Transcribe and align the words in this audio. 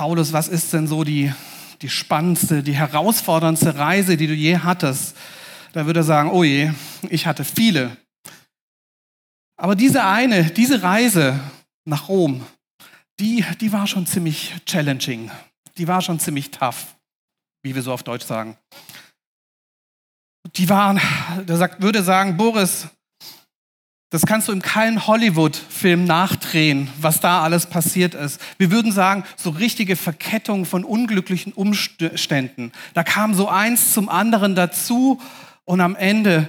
Paulus, 0.00 0.32
was 0.32 0.48
ist 0.48 0.72
denn 0.72 0.86
so 0.86 1.04
die, 1.04 1.30
die 1.82 1.90
spannendste, 1.90 2.62
die 2.62 2.72
herausforderndste 2.72 3.76
Reise, 3.76 4.16
die 4.16 4.28
du 4.28 4.32
je 4.32 4.56
hattest? 4.56 5.14
Da 5.74 5.84
würde 5.84 6.00
er 6.00 6.04
sagen, 6.04 6.30
oh 6.30 6.42
je, 6.42 6.72
ich 7.10 7.26
hatte 7.26 7.44
viele. 7.44 7.94
Aber 9.58 9.76
diese 9.76 10.02
eine, 10.02 10.44
diese 10.44 10.82
Reise 10.82 11.38
nach 11.84 12.08
Rom, 12.08 12.46
die, 13.18 13.44
die 13.60 13.74
war 13.74 13.86
schon 13.86 14.06
ziemlich 14.06 14.54
challenging. 14.64 15.30
Die 15.76 15.86
war 15.86 16.00
schon 16.00 16.18
ziemlich 16.18 16.50
tough, 16.50 16.96
wie 17.62 17.74
wir 17.74 17.82
so 17.82 17.92
auf 17.92 18.02
Deutsch 18.02 18.24
sagen. 18.24 18.56
Die 20.56 20.70
waren, 20.70 20.98
der 21.46 21.58
sagt, 21.58 21.82
würde 21.82 22.02
sagen, 22.02 22.38
Boris, 22.38 22.88
das 24.10 24.26
kannst 24.26 24.48
du 24.48 24.52
in 24.52 24.60
keinem 24.60 25.06
Hollywood-Film 25.06 26.04
nachdrehen, 26.04 26.90
was 27.00 27.20
da 27.20 27.42
alles 27.42 27.66
passiert 27.66 28.14
ist. 28.14 28.40
Wir 28.58 28.72
würden 28.72 28.90
sagen, 28.90 29.24
so 29.36 29.50
richtige 29.50 29.94
Verkettung 29.94 30.64
von 30.64 30.84
unglücklichen 30.84 31.52
Umständen. 31.52 32.72
Da 32.94 33.04
kam 33.04 33.34
so 33.34 33.48
eins 33.48 33.94
zum 33.94 34.08
anderen 34.08 34.56
dazu 34.56 35.20
und 35.64 35.80
am 35.80 35.94
Ende 35.94 36.48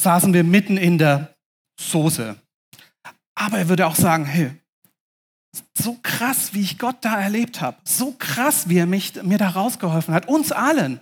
saßen 0.00 0.32
wir 0.32 0.44
mitten 0.44 0.78
in 0.78 0.96
der 0.96 1.34
Soße. 1.78 2.36
Aber 3.34 3.58
er 3.58 3.68
würde 3.68 3.86
auch 3.86 3.96
sagen, 3.96 4.24
hey, 4.24 4.50
so 5.76 5.98
krass, 6.02 6.54
wie 6.54 6.62
ich 6.62 6.78
Gott 6.78 6.96
da 7.02 7.20
erlebt 7.20 7.60
habe, 7.60 7.76
so 7.84 8.14
krass, 8.18 8.68
wie 8.70 8.78
er 8.78 8.86
mich, 8.86 9.22
mir 9.22 9.38
da 9.38 9.50
rausgeholfen 9.50 10.14
hat, 10.14 10.26
uns 10.26 10.52
allen. 10.52 11.00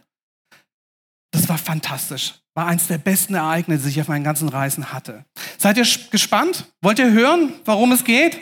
Das 1.34 1.48
war 1.48 1.58
fantastisch. 1.58 2.34
War 2.54 2.66
eines 2.66 2.86
der 2.86 2.98
besten 2.98 3.34
Ereignisse, 3.34 3.84
die 3.84 3.90
ich 3.90 4.00
auf 4.00 4.06
meinen 4.06 4.22
ganzen 4.22 4.48
Reisen 4.48 4.92
hatte. 4.92 5.24
Seid 5.58 5.76
ihr 5.76 5.86
gespannt? 6.12 6.66
Wollt 6.80 7.00
ihr 7.00 7.10
hören, 7.10 7.52
warum 7.64 7.90
es 7.90 8.04
geht? 8.04 8.38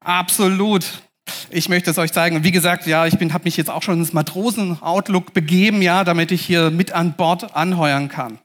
Absolut. 0.00 0.84
Ich 1.48 1.70
möchte 1.70 1.90
es 1.90 1.96
euch 1.96 2.12
zeigen. 2.12 2.44
Wie 2.44 2.50
gesagt, 2.50 2.86
ja, 2.86 3.06
ich 3.06 3.14
habe 3.14 3.44
mich 3.44 3.56
jetzt 3.56 3.70
auch 3.70 3.82
schon 3.82 3.98
ins 3.98 4.12
Matrosen-Outlook 4.12 5.32
begeben, 5.32 5.80
ja, 5.80 6.04
damit 6.04 6.32
ich 6.32 6.44
hier 6.44 6.70
mit 6.70 6.92
an 6.92 7.14
Bord 7.14 7.56
anheuern 7.56 8.10
kann. 8.10 8.40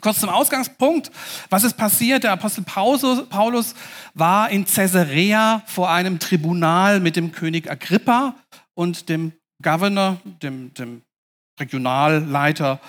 Kurz 0.00 0.20
zum 0.20 0.30
Ausgangspunkt. 0.30 1.10
Was 1.50 1.64
ist 1.64 1.76
passiert? 1.76 2.24
Der 2.24 2.32
Apostel 2.32 2.64
Paulus 2.64 3.74
war 4.14 4.48
in 4.48 4.64
Caesarea 4.64 5.62
vor 5.66 5.90
einem 5.90 6.18
Tribunal 6.18 7.00
mit 7.00 7.16
dem 7.16 7.30
König 7.32 7.70
Agrippa 7.70 8.36
und 8.72 9.10
dem 9.10 9.32
Governor, 9.62 10.16
dem, 10.24 10.72
dem 10.72 11.02
Regionalleiter 11.60 12.80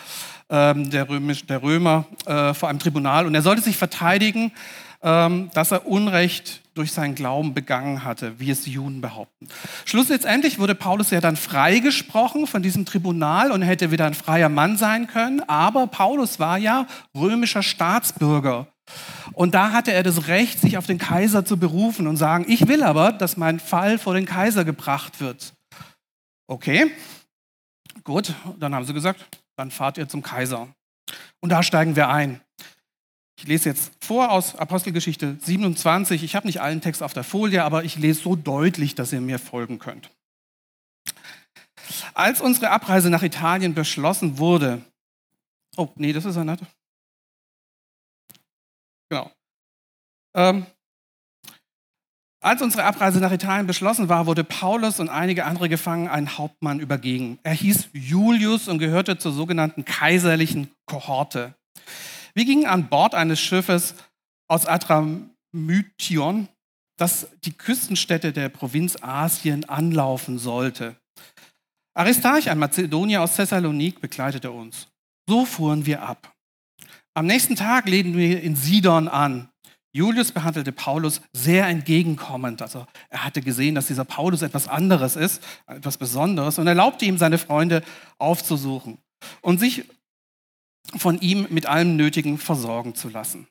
ähm, 0.50 0.90
der, 0.90 1.10
Römisch, 1.10 1.46
der, 1.46 1.62
Römer, 1.62 2.06
äh, 2.26 2.54
vor 2.54 2.70
einem 2.70 2.80
Tribunal. 2.80 3.26
Und 3.26 3.36
er 3.36 3.42
sollte 3.42 3.62
sich 3.62 3.78
verteidigen, 3.78 4.52
ähm, 5.04 5.50
dass 5.54 5.72
er 5.72 5.88
Unrecht 5.88 6.62
durch 6.74 6.92
seinen 6.92 7.16
Glauben 7.16 7.54
begangen 7.54 8.04
hatte, 8.04 8.40
wie 8.40 8.52
es 8.52 8.64
die 8.64 8.72
Juden 8.72 9.02
behaupten. 9.02 9.48
Schlussendlich 9.86 10.60
wurde 10.60 10.76
Paulus 10.76 11.10
ja 11.10 11.20
dann 11.20 11.36
freigesprochen 11.36 12.48
von 12.48 12.62
diesem 12.62 12.86
Tribunal 12.86 13.52
und 13.52 13.62
hätte 13.62 13.92
wieder 13.92 14.06
ein 14.06 14.14
freier 14.14 14.50
Mann 14.50 14.78
sein 14.78 15.08
können. 15.08 15.42
Aber 15.48 15.88
Paulus 15.88 16.40
war 16.40 16.58
ja 16.58 16.88
römischer 17.16 17.64
Staatsbürger. 17.64 18.68
Und 19.34 19.54
da 19.54 19.72
hatte 19.72 19.92
er 19.94 20.04
das 20.04 20.28
Recht, 20.28 20.60
sich 20.60 20.78
auf 20.78 20.86
den 20.86 20.98
Kaiser 20.98 21.46
zu 21.46 21.58
berufen 21.58 22.08
und 22.08 22.18
sagen, 22.18 22.46
ich 22.48 22.68
will 22.68 22.84
aber, 22.84 23.12
dass 23.12 23.38
mein 23.38 23.60
Fall 23.60 23.98
vor 23.98 24.14
den 24.14 24.26
Kaiser 24.26 24.66
gebracht 24.66 25.22
wird. 25.22 25.54
Okay, 26.48 26.92
gut, 28.12 28.34
dann 28.60 28.76
haben 28.76 28.86
sie 28.86 28.94
gesagt, 28.94 29.26
dann 29.56 29.72
fahrt 29.72 29.98
ihr 29.98 30.08
zum 30.08 30.22
Kaiser. 30.22 30.68
Und 31.40 31.50
da 31.50 31.64
steigen 31.64 31.96
wir 31.96 32.10
ein. 32.10 32.42
Ich 33.38 33.48
lese 33.48 33.70
jetzt 33.70 33.92
vor 34.04 34.32
aus 34.32 34.56
Apostelgeschichte 34.56 35.38
27. 35.42 36.24
Ich 36.24 36.36
habe 36.36 36.46
nicht 36.46 36.62
allen 36.62 36.82
Text 36.82 37.02
auf 37.02 37.14
der 37.14 37.24
Folie, 37.24 37.64
aber 37.64 37.84
ich 37.84 37.96
lese 37.96 38.22
so 38.22 38.36
deutlich, 38.36 38.96
dass 38.96 39.14
ihr 39.14 39.22
mir 39.22 39.40
folgen 39.40 39.80
könnt. 39.80 40.12
Als 42.14 42.42
unsere 42.42 42.70
Abreise 42.70 43.10
nach 43.10 43.24
Italien 43.24 43.74
beschlossen 43.74 44.38
wurde, 44.38 44.84
oh, 45.78 45.90
nee, 45.96 46.14
das 46.14 46.26
ist 46.26 46.36
er 46.36 46.44
nicht. 46.44 46.64
Genau. 49.10 49.32
Ähm, 50.36 50.66
als 52.42 52.62
unsere 52.64 52.84
Abreise 52.84 53.20
nach 53.20 53.32
Italien 53.32 53.68
beschlossen 53.68 54.10
war, 54.10 54.26
wurde 54.26 54.44
Paulus 54.44 55.00
und 55.00 55.10
einige 55.10 55.46
andere 55.46 55.70
Gefangene 55.70 56.12
einen 56.12 56.40
Hauptmann 56.40 56.80
übergeben. 56.80 57.38
Er 57.44 57.54
hieß 57.54 57.90
Julius 57.94 58.68
und 58.68 58.80
gehörte 58.80 59.20
zur 59.20 59.32
sogenannten 59.32 59.86
kaiserlichen 59.86 60.72
Kohorte. 60.88 61.54
Wir 62.34 62.46
gingen 62.46 62.66
an 62.66 62.90
Bord 62.90 63.14
eines 63.14 63.40
Schiffes 63.40 63.94
aus 64.48 64.66
Adramytion, 64.66 66.48
das 66.98 67.28
die 67.44 67.54
Küstenstädte 67.54 68.34
der 68.34 68.50
Provinz 68.50 68.98
Asien 69.02 69.70
anlaufen 69.70 70.40
sollte. 70.40 70.96
Aristarch, 71.94 72.50
ein 72.50 72.58
Mazedonier 72.58 73.22
aus 73.22 73.36
Thessalonik, 73.36 74.02
begleitete 74.02 74.50
uns. 74.50 74.88
So 75.28 75.46
fuhren 75.46 75.86
wir 75.86 76.02
ab. 76.02 76.34
Am 77.14 77.28
nächsten 77.28 77.56
Tag 77.56 77.88
lehnten 77.88 78.18
wir 78.18 78.42
in 78.42 78.56
Sidon 78.56 79.08
an. 79.08 79.51
Julius 79.94 80.32
behandelte 80.32 80.72
Paulus 80.72 81.22
sehr 81.34 81.68
entgegenkommend. 81.68 82.62
Also 82.62 82.88
er 83.10 83.26
hatte 83.26 83.42
gesehen, 83.42 83.76
dass 83.76 83.88
dieser 83.88 84.06
Paulus 84.06 84.42
etwas 84.42 84.68
anderes 84.68 85.16
ist, 85.16 85.44
etwas 85.68 85.98
Besonderes 85.98 86.60
und 86.60 86.68
erlaubte 86.68 87.06
ihm, 87.06 87.18
seine 87.18 87.38
Freunde 87.38 87.84
aufzusuchen 88.18 89.00
und 89.42 89.60
sich 89.60 89.86
von 90.96 91.20
ihm 91.20 91.48
mit 91.50 91.66
allem 91.66 91.96
Nötigen 91.96 92.38
versorgen 92.38 92.96
zu 92.96 93.10
lassen. 93.10 93.48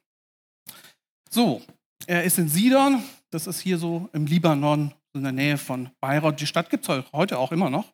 So, 1.29 1.63
er 2.07 2.25
ist 2.25 2.39
in 2.39 2.49
Sidon, 2.49 3.03
das 3.31 3.47
ist 3.47 3.61
hier 3.61 3.79
so 3.79 4.09
im 4.13 4.27
Libanon, 4.27 4.95
in 5.13 5.23
der 5.23 5.33
Nähe 5.33 5.59
von 5.59 5.91
Beirut. 6.01 6.41
Die 6.41 6.47
Stadt 6.47 6.71
gibt 6.71 6.89
es 6.89 7.05
heute 7.13 7.39
auch 7.39 7.53
immer 7.53 7.71
noch. 7.71 7.93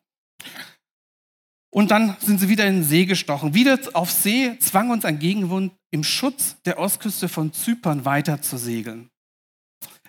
Und 1.69 1.91
dann 1.91 2.15
sind 2.19 2.39
sie 2.39 2.49
wieder 2.49 2.65
in 2.65 2.75
den 2.75 2.83
See 2.83 3.05
gestochen. 3.05 3.53
Wieder 3.53 3.77
auf 3.93 4.11
See 4.11 4.57
zwang 4.59 4.89
uns 4.89 5.05
ein 5.05 5.19
Gegenwund, 5.19 5.73
im 5.91 6.03
Schutz 6.03 6.57
der 6.65 6.79
Ostküste 6.79 7.29
von 7.29 7.53
Zypern 7.53 8.05
weiter 8.05 8.41
zu 8.41 8.57
segeln. 8.57 9.09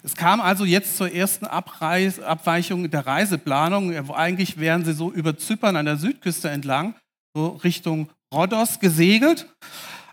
Es 0.02 0.14
kam 0.14 0.40
also 0.40 0.64
jetzt 0.64 0.96
zur 0.96 1.12
ersten 1.12 1.46
Abreis, 1.46 2.20
Abweichung 2.20 2.90
der 2.90 3.06
Reiseplanung. 3.06 4.10
Eigentlich 4.10 4.58
wären 4.58 4.84
sie 4.84 4.92
so 4.92 5.10
über 5.10 5.36
Zypern 5.36 5.76
an 5.76 5.86
der 5.86 5.96
Südküste 5.96 6.50
entlang, 6.50 6.94
so 7.34 7.48
Richtung 7.48 8.08
Rhodos 8.32 8.78
gesegelt. 8.78 9.52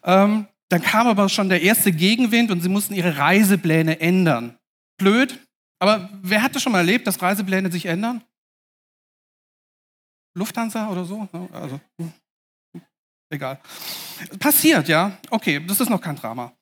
Ähm, 0.03 0.47
dann 0.69 0.81
kam 0.81 1.07
aber 1.07 1.29
schon 1.29 1.49
der 1.49 1.61
erste 1.61 1.91
Gegenwind 1.91 2.49
und 2.49 2.61
sie 2.61 2.69
mussten 2.69 2.95
ihre 2.95 3.17
Reisepläne 3.17 3.99
ändern. 3.99 4.57
Blöd, 4.97 5.39
aber 5.79 6.09
wer 6.21 6.41
hatte 6.41 6.59
schon 6.59 6.71
mal 6.71 6.79
erlebt, 6.79 7.05
dass 7.05 7.21
Reisepläne 7.21 7.71
sich 7.71 7.85
ändern? 7.85 8.23
Lufthansa 10.37 10.89
oder 10.89 11.05
so? 11.05 11.27
Also, 11.51 11.79
hm, 11.99 12.11
egal. 13.30 13.59
Passiert, 14.40 14.88
ja. 14.88 15.18
Okay, 15.30 15.62
das 15.66 15.80
ist 15.80 15.90
noch 15.90 16.02
kein 16.02 16.16
Drama. 16.16 16.53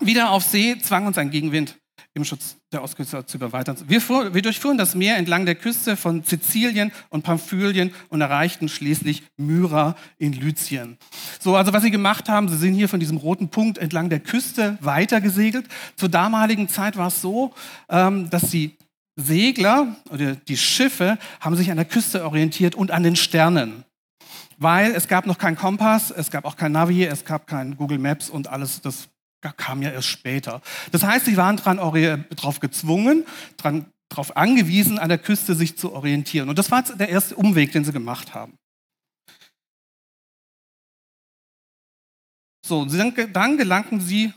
Wieder 0.00 0.30
auf 0.30 0.44
See 0.44 0.76
zwang 0.78 1.06
uns 1.06 1.18
ein 1.18 1.30
Gegenwind 1.30 1.78
im 2.14 2.24
Schutz 2.24 2.56
der 2.72 2.82
Ostküste 2.82 3.26
zu 3.26 3.36
überweitern. 3.36 3.76
Wir, 3.86 4.00
fuhr, 4.00 4.34
wir 4.34 4.42
durchfuhren 4.42 4.78
das 4.78 4.94
Meer 4.94 5.16
entlang 5.16 5.46
der 5.46 5.56
Küste 5.56 5.96
von 5.96 6.22
Sizilien 6.22 6.92
und 7.08 7.22
Pamphylien 7.22 7.92
und 8.08 8.20
erreichten 8.20 8.68
schließlich 8.68 9.24
Myra 9.36 9.96
in 10.18 10.32
Lyzien. 10.32 10.96
So, 11.40 11.56
also 11.56 11.72
was 11.72 11.82
sie 11.82 11.90
gemacht 11.90 12.28
haben, 12.28 12.48
sie 12.48 12.56
sind 12.56 12.74
hier 12.74 12.88
von 12.88 13.00
diesem 13.00 13.16
roten 13.16 13.48
Punkt 13.48 13.78
entlang 13.78 14.10
der 14.10 14.20
Küste 14.20 14.78
weitergesegelt. 14.80 15.66
Zur 15.96 16.08
damaligen 16.08 16.68
Zeit 16.68 16.96
war 16.96 17.08
es 17.08 17.20
so, 17.20 17.52
ähm, 17.88 18.30
dass 18.30 18.50
die 18.50 18.76
Segler 19.16 19.96
oder 20.10 20.34
die 20.34 20.56
Schiffe 20.56 21.18
haben 21.40 21.56
sich 21.56 21.70
an 21.70 21.76
der 21.76 21.86
Küste 21.86 22.24
orientiert 22.24 22.74
und 22.74 22.90
an 22.90 23.02
den 23.02 23.16
Sternen. 23.16 23.84
Weil 24.58 24.92
es 24.92 25.08
gab 25.08 25.26
noch 25.26 25.38
keinen 25.38 25.56
Kompass, 25.56 26.10
es 26.10 26.30
gab 26.30 26.44
auch 26.44 26.56
kein 26.56 26.72
Navi, 26.72 27.04
es 27.04 27.24
gab 27.24 27.46
kein 27.46 27.76
Google 27.76 27.98
Maps 27.98 28.30
und 28.30 28.48
alles, 28.48 28.80
das 28.80 29.08
kam 29.56 29.82
ja 29.82 29.90
erst 29.90 30.08
später. 30.08 30.62
Das 30.92 31.02
heißt, 31.02 31.26
sie 31.26 31.36
waren 31.36 31.56
darauf 31.56 32.60
gezwungen, 32.60 33.26
darauf 34.08 34.36
angewiesen, 34.36 34.98
an 34.98 35.08
der 35.08 35.18
Küste 35.18 35.54
sich 35.54 35.76
zu 35.76 35.92
orientieren. 35.92 36.48
Und 36.48 36.58
das 36.58 36.70
war 36.70 36.82
der 36.82 37.08
erste 37.08 37.36
Umweg, 37.36 37.72
den 37.72 37.84
sie 37.84 37.92
gemacht 37.92 38.34
haben. 38.34 38.56
So, 42.66 42.86
dann 42.86 43.56
gelangten 43.58 44.00
sie 44.00 44.32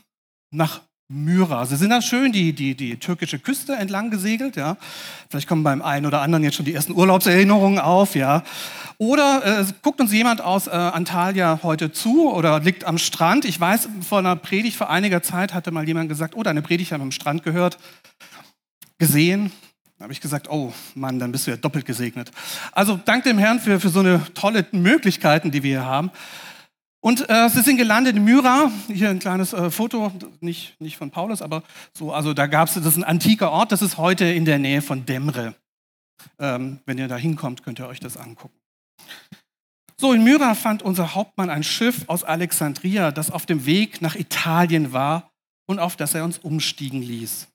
nach 0.52 0.82
Myra. 1.10 1.66
Sie 1.66 1.78
sind 1.78 1.90
dann 1.92 2.02
schön 2.02 2.34
die, 2.34 2.52
die, 2.52 2.76
die 2.76 2.98
türkische 2.98 3.40
Küste 3.40 3.76
entlang 3.76 4.12
gesegelt, 4.12 4.58
ja. 4.58 4.76
Vielleicht 5.30 5.48
kommen 5.48 5.64
beim 5.64 5.82
einen 5.82 6.06
oder 6.06 6.22
anderen 6.22 6.44
jetzt 6.44 6.56
schon 6.56 6.66
die 6.66 6.74
ersten 6.74 6.92
Urlaubserinnerungen 6.92 7.80
auf, 7.80 8.16
ja. 8.16 8.44
Oder 8.98 9.62
äh, 9.62 9.66
guckt 9.82 10.02
uns 10.02 10.12
jemand 10.12 10.42
aus 10.42 10.68
äh, 10.68 10.72
Antalya 10.72 11.60
heute 11.64 11.94
zu 11.94 12.30
oder 12.30 12.60
liegt 12.60 12.84
am 12.84 12.98
Strand. 12.98 13.46
Ich 13.46 13.58
weiß, 13.58 13.88
vor 14.02 14.20
einer 14.20 14.36
Predigt 14.36 14.76
vor 14.76 14.90
einiger 14.90 15.24
Zeit 15.24 15.54
hatte 15.54 15.72
mal 15.72 15.88
jemand 15.88 16.10
gesagt, 16.10 16.36
oh, 16.36 16.44
deine 16.44 16.62
Predigt 16.62 16.92
haben 16.92 17.00
wir 17.00 17.06
am 17.06 17.12
Strand 17.12 17.44
gehört, 17.44 17.78
gesehen. 18.98 19.52
Da 19.98 20.04
habe 20.04 20.14
ich 20.14 20.20
gesagt, 20.20 20.50
oh 20.50 20.74
Mann, 20.94 21.20
dann 21.20 21.32
bist 21.32 21.48
du 21.48 21.52
ja 21.52 21.58
doppelt 21.58 21.86
gesegnet. 21.86 22.32
Also 22.74 23.00
dank 23.06 23.24
dem 23.24 23.38
Herrn 23.38 23.60
für, 23.60 23.80
für 23.80 23.90
so 23.90 24.02
eine 24.02 24.22
tolle 24.34 24.66
Möglichkeiten, 24.72 25.52
die 25.52 25.64
wir 25.64 25.80
hier 25.80 25.86
haben. 25.86 26.12
Und 27.08 27.30
äh, 27.30 27.48
sie 27.48 27.62
sind 27.62 27.78
gelandet 27.78 28.18
in 28.18 28.26
Myra, 28.26 28.70
hier 28.88 29.10
ein 29.10 29.20
kleines 29.20 29.54
äh, 29.54 29.72
Foto, 29.72 30.12
nicht, 30.42 30.76
nicht 30.82 30.98
von 30.98 31.10
Paulus, 31.10 31.42
aber 31.42 31.64
so, 31.94 32.12
also 32.12 32.34
da 32.34 32.48
gab 32.48 32.68
es, 32.68 32.74
das 32.74 32.86
ist 32.86 32.98
ein 32.98 33.06
antiker 33.06 33.50
Ort, 33.50 33.72
das 33.72 33.82
ist 33.82 33.98
heute 33.98 34.26
in 34.26 34.44
der 34.44 34.60
Nähe 34.60 34.82
von 34.82 35.06
Demre. 35.06 35.56
Ähm, 36.38 36.82
wenn 36.86 36.98
ihr 36.98 37.08
da 37.08 37.16
hinkommt, 37.16 37.64
könnt 37.64 37.80
ihr 37.80 37.88
euch 37.88 38.02
das 38.02 38.18
angucken. 38.18 38.60
So, 39.96 40.12
in 40.12 40.22
Myra 40.26 40.54
fand 40.54 40.84
unser 40.84 41.16
Hauptmann 41.16 41.50
ein 41.50 41.64
Schiff 41.64 42.04
aus 42.08 42.26
Alexandria, 42.26 43.12
das 43.12 43.32
auf 43.32 43.46
dem 43.46 43.66
Weg 43.66 44.02
nach 44.02 44.16
Italien 44.16 44.92
war 44.92 45.32
und 45.66 45.80
auf 45.80 45.96
das 45.96 46.14
er 46.14 46.26
uns 46.26 46.40
umstiegen 46.40 47.02
ließ. 47.02 47.48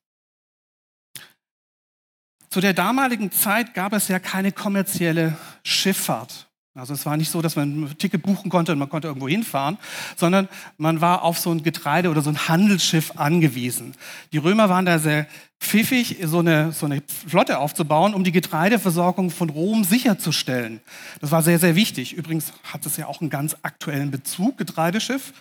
Zu 2.48 2.62
der 2.62 2.72
damaligen 2.72 3.30
Zeit 3.30 3.74
gab 3.74 3.92
es 3.92 4.08
ja 4.08 4.18
keine 4.18 4.50
kommerzielle 4.50 5.36
Schifffahrt. 5.62 6.48
Also 6.74 6.94
es 6.94 7.04
war 7.04 7.18
nicht 7.18 7.30
so, 7.30 7.42
dass 7.42 7.54
man 7.54 7.84
ein 7.84 7.98
Ticket 7.98 8.22
buchen 8.22 8.50
konnte 8.50 8.72
und 8.72 8.78
man 8.78 8.88
konnte 8.88 9.08
irgendwo 9.08 9.28
hinfahren, 9.28 9.76
sondern 10.16 10.48
man 10.78 11.02
war 11.02 11.22
auf 11.22 11.38
so 11.38 11.50
ein 11.50 11.62
Getreide- 11.62 12.08
oder 12.08 12.22
so 12.22 12.30
ein 12.30 12.48
Handelsschiff 12.48 13.12
angewiesen. 13.16 13.94
Die 14.32 14.38
Römer 14.38 14.70
waren 14.70 14.86
da 14.86 14.98
sehr 14.98 15.26
pfiffig, 15.60 16.16
so 16.24 16.38
eine, 16.38 16.72
so 16.72 16.86
eine 16.86 17.02
Flotte 17.28 17.58
aufzubauen, 17.58 18.14
um 18.14 18.24
die 18.24 18.32
Getreideversorgung 18.32 19.30
von 19.30 19.50
Rom 19.50 19.84
sicherzustellen. 19.84 20.80
Das 21.20 21.30
war 21.30 21.42
sehr, 21.42 21.58
sehr 21.58 21.76
wichtig. 21.76 22.14
Übrigens 22.14 22.54
hat 22.64 22.86
es 22.86 22.96
ja 22.96 23.06
auch 23.06 23.20
einen 23.20 23.28
ganz 23.28 23.54
aktuellen 23.60 24.10
Bezug, 24.10 24.56
Getreideschiff. 24.56 25.34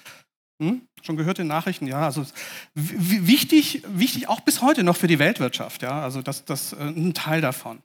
Hm? 0.62 0.82
Schon 1.02 1.16
gehört 1.16 1.40
in 1.40 1.48
Nachrichten, 1.48 1.88
ja. 1.88 2.02
Also 2.02 2.26
wichtig, 2.76 3.84
wichtig 3.88 4.28
auch 4.28 4.42
bis 4.42 4.62
heute 4.62 4.84
noch 4.84 4.98
für 4.98 5.08
die 5.08 5.18
Weltwirtschaft, 5.18 5.82
ja. 5.82 6.02
Also 6.02 6.22
das, 6.22 6.44
das 6.44 6.74
äh, 6.74 6.84
ein 6.84 7.14
Teil 7.14 7.40
davon. 7.40 7.80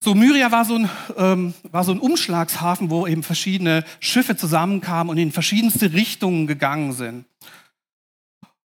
So, 0.00 0.14
Myria 0.14 0.52
war 0.52 0.64
so, 0.64 0.76
ein, 0.76 0.90
ähm, 1.16 1.54
war 1.64 1.82
so 1.82 1.90
ein 1.92 1.98
Umschlagshafen, 1.98 2.88
wo 2.88 3.06
eben 3.06 3.24
verschiedene 3.24 3.84
Schiffe 3.98 4.36
zusammenkamen 4.36 5.10
und 5.10 5.18
in 5.18 5.32
verschiedenste 5.32 5.92
Richtungen 5.92 6.46
gegangen 6.46 6.92
sind. 6.92 7.24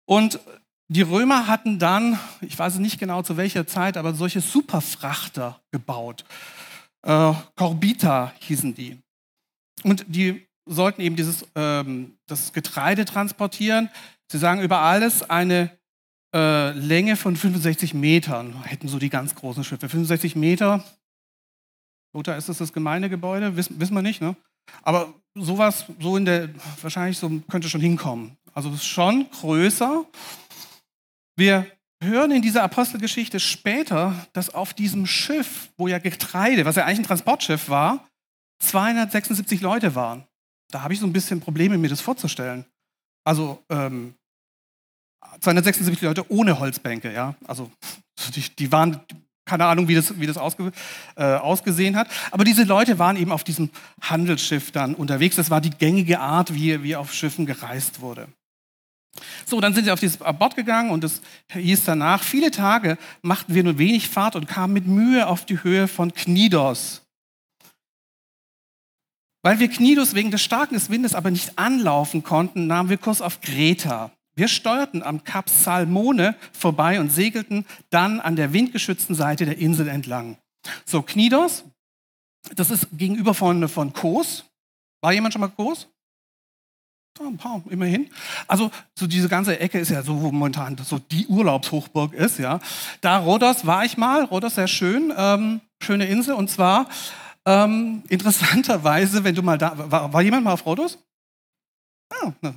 Und 0.04 0.40
die 0.88 1.02
Römer 1.02 1.46
hatten 1.46 1.78
dann, 1.78 2.18
ich 2.42 2.58
weiß 2.58 2.78
nicht 2.78 3.00
genau 3.00 3.22
zu 3.22 3.38
welcher 3.38 3.66
Zeit, 3.66 3.96
aber 3.96 4.12
solche 4.12 4.42
Superfrachter 4.42 5.58
gebaut. 5.70 6.26
Äh, 7.02 7.32
Corbita 7.56 8.34
hießen 8.40 8.74
die. 8.74 8.98
Und 9.84 10.04
die 10.08 10.46
sollten 10.66 11.00
eben 11.00 11.16
dieses, 11.16 11.46
ähm, 11.54 12.18
das 12.26 12.52
Getreide 12.52 13.06
transportieren. 13.06 13.88
Sie 14.30 14.36
sagen 14.36 14.60
über 14.60 14.80
alles 14.80 15.28
eine 15.28 15.70
äh, 16.34 16.72
Länge 16.72 17.16
von 17.16 17.36
65 17.36 17.94
Metern, 17.94 18.62
hätten 18.64 18.88
so 18.88 18.98
die 18.98 19.10
ganz 19.10 19.34
großen 19.34 19.64
Schiffe. 19.64 19.88
65 19.88 20.36
Meter, 20.36 20.84
oder 22.12 22.36
ist 22.36 22.48
das 22.48 22.58
das 22.58 22.72
Gemeindegebäude? 22.72 23.56
Wissen, 23.56 23.80
wissen 23.80 23.94
wir 23.94 24.02
nicht, 24.02 24.20
ne? 24.20 24.36
Aber 24.82 25.14
sowas, 25.34 25.86
so 25.98 26.16
in 26.16 26.24
der, 26.24 26.50
wahrscheinlich 26.80 27.18
so 27.18 27.30
könnte 27.50 27.68
schon 27.68 27.80
hinkommen. 27.80 28.36
Also 28.54 28.76
schon 28.76 29.30
größer. 29.30 30.04
Wir 31.36 31.66
hören 32.02 32.30
in 32.32 32.42
dieser 32.42 32.62
Apostelgeschichte 32.62 33.40
später, 33.40 34.26
dass 34.32 34.54
auf 34.54 34.74
diesem 34.74 35.06
Schiff, 35.06 35.70
wo 35.76 35.88
ja 35.88 35.98
Getreide, 35.98 36.64
was 36.64 36.76
ja 36.76 36.84
eigentlich 36.84 37.00
ein 37.00 37.06
Transportschiff 37.06 37.68
war, 37.68 38.06
276 38.60 39.60
Leute 39.60 39.94
waren. 39.94 40.24
Da 40.70 40.82
habe 40.82 40.94
ich 40.94 41.00
so 41.00 41.06
ein 41.06 41.12
bisschen 41.12 41.40
Probleme, 41.40 41.78
mir 41.78 41.88
das 41.88 42.00
vorzustellen. 42.00 42.64
Also 43.24 43.62
ähm, 43.68 44.14
276 45.40 46.02
Leute 46.02 46.30
ohne 46.30 46.58
Holzbänke, 46.58 47.12
ja. 47.12 47.34
Also 47.46 47.70
die, 48.34 48.42
die 48.56 48.72
waren 48.72 49.00
keine 49.44 49.66
Ahnung, 49.66 49.88
wie 49.88 49.94
das, 49.94 50.18
wie 50.20 50.26
das 50.26 50.38
ausge, 50.38 50.72
äh, 51.16 51.24
ausgesehen 51.24 51.96
hat. 51.96 52.08
Aber 52.30 52.44
diese 52.44 52.64
Leute 52.64 52.98
waren 52.98 53.16
eben 53.16 53.32
auf 53.32 53.44
diesem 53.44 53.70
Handelsschiff 54.00 54.70
dann 54.70 54.94
unterwegs. 54.94 55.36
Das 55.36 55.50
war 55.50 55.60
die 55.60 55.70
gängige 55.70 56.20
Art, 56.20 56.54
wie, 56.54 56.82
wie 56.82 56.96
auf 56.96 57.12
Schiffen 57.12 57.46
gereist 57.46 58.00
wurde. 58.00 58.28
So, 59.44 59.60
dann 59.60 59.74
sind 59.74 59.84
sie 59.84 59.90
auf 59.90 60.00
dieses 60.00 60.16
Bord 60.16 60.56
gegangen 60.56 60.90
und 60.90 61.04
es 61.04 61.20
hieß 61.52 61.84
danach, 61.84 62.22
viele 62.22 62.50
Tage 62.50 62.96
machten 63.20 63.54
wir 63.54 63.62
nur 63.62 63.78
wenig 63.78 64.08
Fahrt 64.08 64.36
und 64.36 64.46
kamen 64.46 64.72
mit 64.72 64.86
Mühe 64.86 65.26
auf 65.26 65.44
die 65.44 65.62
Höhe 65.62 65.86
von 65.86 66.14
Knidos. 66.14 67.02
Weil 69.42 69.58
wir 69.58 69.68
Knidos 69.68 70.14
wegen 70.14 70.30
des 70.30 70.40
starken 70.40 70.80
Windes 70.88 71.14
aber 71.14 71.30
nicht 71.30 71.58
anlaufen 71.58 72.22
konnten, 72.22 72.66
nahmen 72.68 72.88
wir 72.88 72.96
Kurs 72.96 73.20
auf 73.20 73.40
Kreta. 73.40 74.12
Wir 74.34 74.48
steuerten 74.48 75.02
am 75.02 75.24
Kap 75.24 75.50
Salmone 75.50 76.36
vorbei 76.52 77.00
und 77.00 77.10
segelten 77.10 77.66
dann 77.90 78.20
an 78.20 78.36
der 78.36 78.52
windgeschützten 78.52 79.14
Seite 79.14 79.44
der 79.44 79.58
Insel 79.58 79.88
entlang. 79.88 80.38
So, 80.84 81.02
Knidos, 81.02 81.64
das 82.54 82.70
ist 82.70 82.88
gegenüber 82.92 83.34
von, 83.34 83.68
von 83.68 83.92
Kos. 83.92 84.44
War 85.02 85.12
jemand 85.12 85.34
schon 85.34 85.40
mal 85.40 85.48
Kos? 85.48 85.88
Ja, 87.20 87.26
ein 87.26 87.36
paar, 87.36 87.62
immerhin. 87.68 88.08
Also, 88.48 88.70
so 88.94 89.06
diese 89.06 89.28
ganze 89.28 89.60
Ecke 89.60 89.78
ist 89.78 89.90
ja 89.90 90.02
so, 90.02 90.22
wo 90.22 90.32
momentan 90.32 90.78
so 90.78 90.98
die 90.98 91.26
Urlaubshochburg 91.26 92.14
ist, 92.14 92.38
ja. 92.38 92.58
Da 93.02 93.18
Rhodos 93.18 93.66
war 93.66 93.84
ich 93.84 93.98
mal, 93.98 94.24
Rhodos 94.24 94.54
sehr 94.54 94.68
schön, 94.68 95.12
ähm, 95.14 95.60
schöne 95.82 96.06
Insel. 96.06 96.34
Und 96.34 96.48
zwar, 96.48 96.88
ähm, 97.44 98.02
interessanterweise, 98.08 99.24
wenn 99.24 99.34
du 99.34 99.42
mal 99.42 99.58
da, 99.58 99.72
war, 99.76 100.12
war 100.12 100.22
jemand 100.22 100.44
mal 100.44 100.52
auf 100.52 100.64
Rhodos? 100.64 100.98
Ah, 102.10 102.32
ne. 102.40 102.54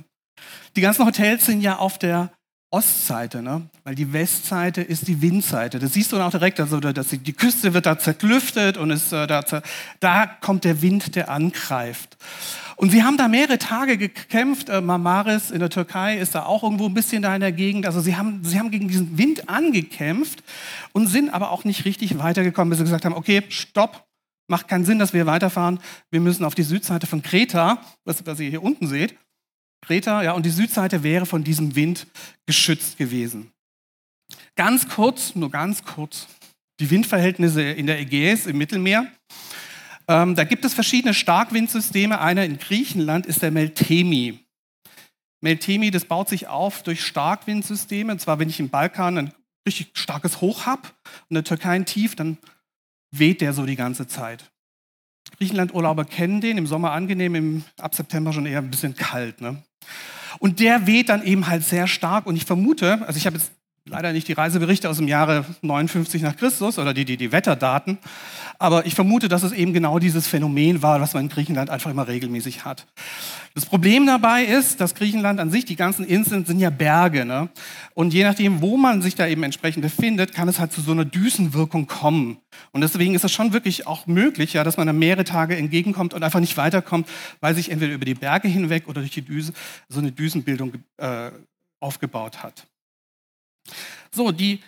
Die 0.76 0.80
ganzen 0.80 1.06
Hotels 1.06 1.46
sind 1.46 1.60
ja 1.60 1.76
auf 1.78 1.98
der 1.98 2.30
Ostseite, 2.70 3.42
ne? 3.42 3.70
weil 3.84 3.94
die 3.94 4.12
Westseite 4.12 4.82
ist 4.82 5.06
die 5.06 5.22
Windseite. 5.22 5.78
Das 5.78 5.92
siehst 5.92 6.12
du 6.12 6.20
auch 6.20 6.30
direkt, 6.30 6.58
also 6.58 6.80
dass 6.80 7.08
die, 7.08 7.18
die 7.18 7.32
Küste 7.32 7.74
wird 7.74 7.86
da 7.86 7.98
zerklüftet 7.98 8.76
und 8.76 8.90
ist, 8.90 9.12
äh, 9.12 9.26
da, 9.26 9.44
da 10.00 10.26
kommt 10.26 10.64
der 10.64 10.82
Wind, 10.82 11.14
der 11.14 11.30
angreift. 11.30 12.16
Und 12.74 12.90
sie 12.90 13.02
haben 13.02 13.16
da 13.16 13.28
mehrere 13.28 13.58
Tage 13.58 13.96
gekämpft. 13.96 14.68
Äh, 14.68 14.80
Marmaris 14.80 15.50
in 15.50 15.60
der 15.60 15.70
Türkei 15.70 16.18
ist 16.18 16.34
da 16.34 16.44
auch 16.44 16.64
irgendwo 16.64 16.86
ein 16.86 16.94
bisschen 16.94 17.22
da 17.22 17.34
in 17.34 17.40
der 17.40 17.52
Gegend. 17.52 17.86
Also 17.86 18.00
sie 18.00 18.16
haben, 18.16 18.42
sie 18.44 18.58
haben 18.58 18.70
gegen 18.70 18.88
diesen 18.88 19.16
Wind 19.16 19.48
angekämpft 19.48 20.42
und 20.92 21.06
sind 21.06 21.30
aber 21.30 21.52
auch 21.52 21.64
nicht 21.64 21.84
richtig 21.84 22.18
weitergekommen, 22.18 22.68
bis 22.68 22.78
sie 22.78 22.84
gesagt 22.84 23.04
haben, 23.04 23.14
okay, 23.14 23.42
stopp, 23.48 24.06
macht 24.48 24.68
keinen 24.68 24.84
Sinn, 24.84 24.98
dass 24.98 25.14
wir 25.14 25.24
weiterfahren. 25.24 25.78
Wir 26.10 26.20
müssen 26.20 26.44
auf 26.44 26.54
die 26.54 26.62
Südseite 26.64 27.06
von 27.06 27.22
Kreta, 27.22 27.78
was, 28.04 28.26
was 28.26 28.40
ihr 28.40 28.50
hier 28.50 28.62
unten 28.62 28.88
seht. 28.88 29.16
Kreta, 29.86 30.22
ja, 30.22 30.32
und 30.32 30.44
die 30.44 30.50
Südseite 30.50 31.04
wäre 31.04 31.26
von 31.26 31.44
diesem 31.44 31.76
Wind 31.76 32.08
geschützt 32.44 32.98
gewesen. 32.98 33.52
Ganz 34.56 34.88
kurz, 34.88 35.36
nur 35.36 35.50
ganz 35.50 35.84
kurz, 35.84 36.26
die 36.80 36.90
Windverhältnisse 36.90 37.62
in 37.62 37.86
der 37.86 38.00
Ägäis 38.00 38.46
im 38.46 38.58
Mittelmeer. 38.58 39.06
Ähm, 40.08 40.34
da 40.34 40.42
gibt 40.42 40.64
es 40.64 40.74
verschiedene 40.74 41.14
Starkwindsysteme. 41.14 42.20
Einer 42.20 42.44
in 42.44 42.58
Griechenland 42.58 43.26
ist 43.26 43.42
der 43.42 43.52
Meltemi. 43.52 44.40
Meltemi, 45.40 45.92
das 45.92 46.04
baut 46.04 46.28
sich 46.28 46.48
auf 46.48 46.82
durch 46.82 47.04
Starkwindsysteme. 47.04 48.12
Und 48.12 48.20
zwar, 48.20 48.40
wenn 48.40 48.48
ich 48.48 48.58
im 48.58 48.70
Balkan 48.70 49.18
ein 49.18 49.34
richtig 49.66 49.90
starkes 49.94 50.40
Hoch 50.40 50.66
habe 50.66 50.82
und 51.28 51.30
in 51.30 51.34
der 51.34 51.44
Türkei 51.44 51.70
ein 51.70 51.86
Tief, 51.86 52.16
dann 52.16 52.38
weht 53.12 53.40
der 53.40 53.52
so 53.52 53.66
die 53.66 53.76
ganze 53.76 54.08
Zeit. 54.08 54.50
Griechenland-Urlauber 55.38 56.04
kennen 56.04 56.40
den, 56.40 56.58
im 56.58 56.66
Sommer 56.66 56.92
angenehm, 56.92 57.34
im, 57.34 57.64
ab 57.78 57.94
September 57.94 58.32
schon 58.32 58.46
eher 58.46 58.58
ein 58.58 58.70
bisschen 58.70 58.96
kalt. 58.96 59.40
Ne? 59.40 59.62
Und 60.38 60.60
der 60.60 60.86
weht 60.86 61.08
dann 61.08 61.22
eben 61.22 61.46
halt 61.46 61.64
sehr 61.64 61.86
stark 61.86 62.26
und 62.26 62.36
ich 62.36 62.44
vermute, 62.44 63.06
also 63.06 63.16
ich 63.16 63.26
habe 63.26 63.36
jetzt 63.36 63.52
leider 63.86 64.12
nicht 64.12 64.28
die 64.28 64.32
Reiseberichte 64.32 64.90
aus 64.90 64.98
dem 64.98 65.08
Jahre 65.08 65.44
59 65.62 66.22
nach 66.22 66.36
Christus 66.36 66.78
oder 66.78 66.92
die, 66.92 67.04
die, 67.04 67.16
die 67.16 67.32
Wetterdaten, 67.32 67.98
aber 68.58 68.86
ich 68.86 68.94
vermute, 68.94 69.28
dass 69.28 69.42
es 69.42 69.52
eben 69.52 69.72
genau 69.72 69.98
dieses 69.98 70.26
Phänomen 70.26 70.82
war, 70.82 71.00
was 71.00 71.14
man 71.14 71.24
in 71.24 71.28
Griechenland 71.28 71.70
einfach 71.70 71.90
immer 71.90 72.08
regelmäßig 72.08 72.64
hat. 72.64 72.86
Das 73.54 73.64
Problem 73.64 74.06
dabei 74.06 74.44
ist, 74.44 74.80
dass 74.80 74.94
Griechenland 74.94 75.40
an 75.40 75.50
sich, 75.50 75.64
die 75.64 75.76
ganzen 75.76 76.04
Inseln 76.04 76.44
sind 76.44 76.58
ja 76.58 76.70
Berge. 76.70 77.24
Ne? 77.24 77.48
Und 77.94 78.12
je 78.12 78.24
nachdem, 78.24 78.60
wo 78.60 78.76
man 78.76 79.02
sich 79.02 79.14
da 79.14 79.26
eben 79.26 79.42
entsprechend 79.42 79.82
befindet, 79.82 80.34
kann 80.34 80.48
es 80.48 80.58
halt 80.58 80.72
zu 80.72 80.80
so 80.80 80.92
einer 80.92 81.04
Düsenwirkung 81.04 81.86
kommen. 81.86 82.38
Und 82.72 82.80
deswegen 82.80 83.14
ist 83.14 83.24
es 83.24 83.32
schon 83.32 83.52
wirklich 83.52 83.86
auch 83.86 84.06
möglich, 84.06 84.52
ja, 84.52 84.64
dass 84.64 84.76
man 84.76 84.86
da 84.86 84.92
mehrere 84.92 85.24
Tage 85.24 85.56
entgegenkommt 85.56 86.12
und 86.12 86.22
einfach 86.22 86.40
nicht 86.40 86.56
weiterkommt, 86.56 87.08
weil 87.40 87.54
sich 87.54 87.70
entweder 87.70 87.94
über 87.94 88.04
die 88.04 88.14
Berge 88.14 88.48
hinweg 88.48 88.88
oder 88.88 89.00
durch 89.00 89.12
die 89.12 89.22
Düse 89.22 89.52
so 89.88 90.00
eine 90.00 90.12
Düsenbildung 90.12 90.74
äh, 90.98 91.30
aufgebaut 91.80 92.42
hat. 92.42 92.66
So, 94.14 94.32
die 94.32 94.62